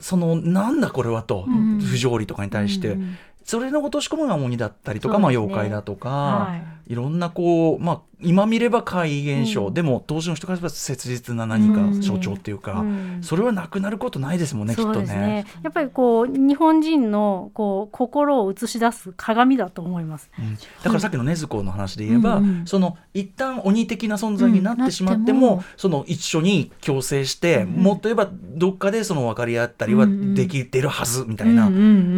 [0.00, 31.70] そのなんだこれはと、うん、不条理とかに対して、うん、それの落とし込むが鬼だったりとか、ね、まあ、妖怪だとか、はい、いろんなこう、まあ、今見れば怪異現象、うん、でも当時の人からすれば切実な何か象徴っていうか、うん、それはなくなることないですもんね、きっとね、ね、やっぱりこう日本人のこう心を映し出す鏡だと思います、うん、だからさっきの禰豆子の話で言えば、うん、その一旦鬼的な存在になってしまっても,、その一緒に共生して、もっと言えばどっかでその分かり合ったりはできてるはずみたいな、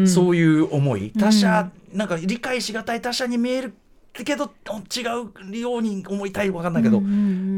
[0.09, 1.13] そういう思い。
[1.17, 3.75] 他者、なんか理解しがたい他者に見える
[4.23, 5.01] けど違
[5.53, 7.15] うように思いたい分かんないけど、うんうんう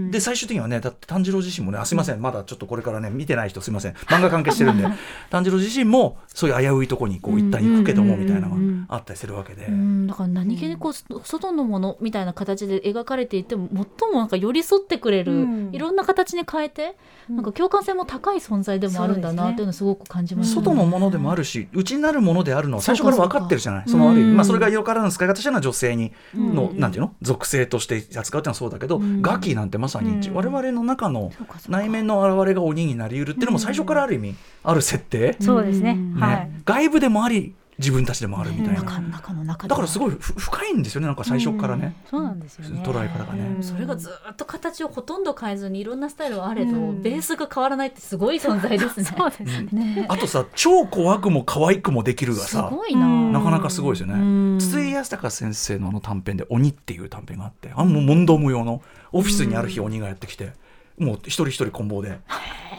[0.07, 2.23] ん、で最終的にはねだって炭治郎自身もねあすいません。
[2.23, 3.93] まだちょっとこれからね見てない人すいません。
[3.93, 4.87] 漫画関係してるんで。
[5.29, 10.93] 炭治郎自身もそういう危ういとこにこう一旦行くけどもみたいなのがあったりするわけで、うん、だから何気にこう
[11.25, 13.69] 外のものみたいな形で描かれていても
[14.01, 16.97] 最もなんか寄り添ってくれる、うん、いろんな形に変えて
[17.29, 23.85] なんか共感性も高い存在でもあるんだなっていうのをすごく感じます、ね、外のものでもあるし内になるものであるのは最初から分かってるじゃない。
[23.87, 26.13] そのある意味、まあ、それがよからぬ使い方してるのは女性に
[26.55, 27.15] の、なんていうの？
[27.23, 31.33] 属性として扱うっていうのはそうだけど、ガキなんてまさに、我々の中の
[31.69, 41.07] 内面の表れが鬼になりうるっていうのも最初からある意味ある設定、そうですね、はい、外部でもあり自分たちでもあるみたいな、だからすごい深いんですよね。
[41.07, 42.83] なんか最初からね、そうなんですよね。
[42.83, 49.05] 捉え方がね、それがずっと形をほとんど変えずにいろんなスタイルはあれど、ベースが変わらないってすごい存在ですね。
[49.17, 53.07] そうですね、あとさ超怖くも可愛くもできるがさすごいな。
[53.07, 60.53] なかなかすごいですよね、筒井康隆先生のあの短編で「鬼」っていう短編があってあの問答無用のオフィスにある日鬼がやってきて、
[60.99, 62.19] もう一人一人棍棒で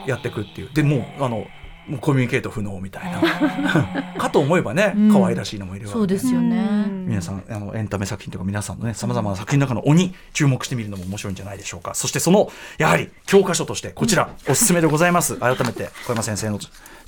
[0.06, 0.70] やっていくっていう。
[0.74, 1.46] でもうあの
[1.88, 4.14] もうコミュニケート不能みたいな。
[4.18, 6.86] かと思えばね可愛らしいのもいるわけ、そうですよね。
[7.06, 11.94] 皆さんあのエンタメ作品とか皆さんのねさまざまな作品の中の鬼注目してみるのも面白いんじゃないでしょうか。
[11.94, 15.36] そしてそのやはり教科書としてこちらおすすめでございます。
[15.36, 16.58] 改めて小山先生の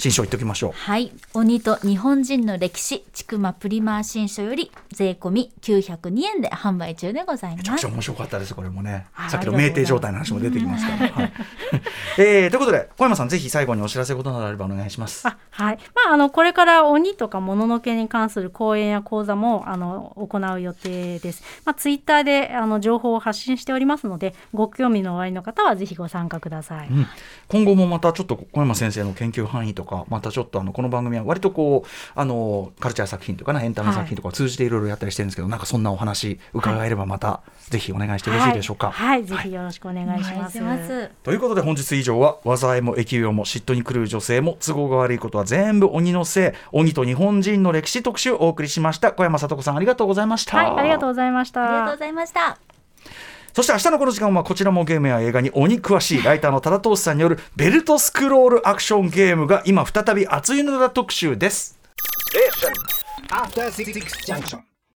[0.01, 0.73] 新書言っておきましょう。
[0.73, 1.13] はい。
[1.35, 3.05] 鬼と日本人の歴史。
[3.13, 7.59] ちくまプリマー新書より税込み902円で販売中でございます。
[7.59, 9.07] めちゃくちゃ面白かったですこれもね。
[9.29, 11.33] さっきの酩酊状態の話も出てきますから、はい、
[12.19, 15.29] えー、ということで小山さんぜひ最後にお知らせことなどあればお願いします。
[15.29, 15.79] あはい。
[15.95, 21.43] まああのこれから鬼とかもののけに関する講演や講座もあの行う予定です。
[21.67, 27.07] まあツイッターであの情報を発信しておりますのでご興味のおありの方はぜひご参加ください、うん、
[27.49, 38.91] 今後もまたちょっと小山先生の研究範囲とかまたちょっとあのこの番組は割とこうあのカルチャー作品とかねエンタメ作品とかを通じていろいろやったりしてるんですけど、はい、なんかそんなお話伺えればまた、ぜひお願いしてよろしいでしょうか。
[38.91, 40.61] はい、はい、ぜひよろしくお願いします。
[40.61, 50.57] ますということで本日以上は災いも疫病も嫉妬に狂う女性も都合が悪いことは全部鬼のせい鬼と日本人の歴史特集をお送りしました小山聡子さんありがとうございました。
[50.57, 51.65] はい、ありがとうございました。
[51.65, 52.70] ありがとうございました。
[53.55, 61.79] そして明日のこの時間はこちらもゲームや映画に鬼詳しいライターの多田投資さんによるベルトスクロールアクションゲームが今再び熱いのだ特集です。
[63.31, 64.70] After 66 junction.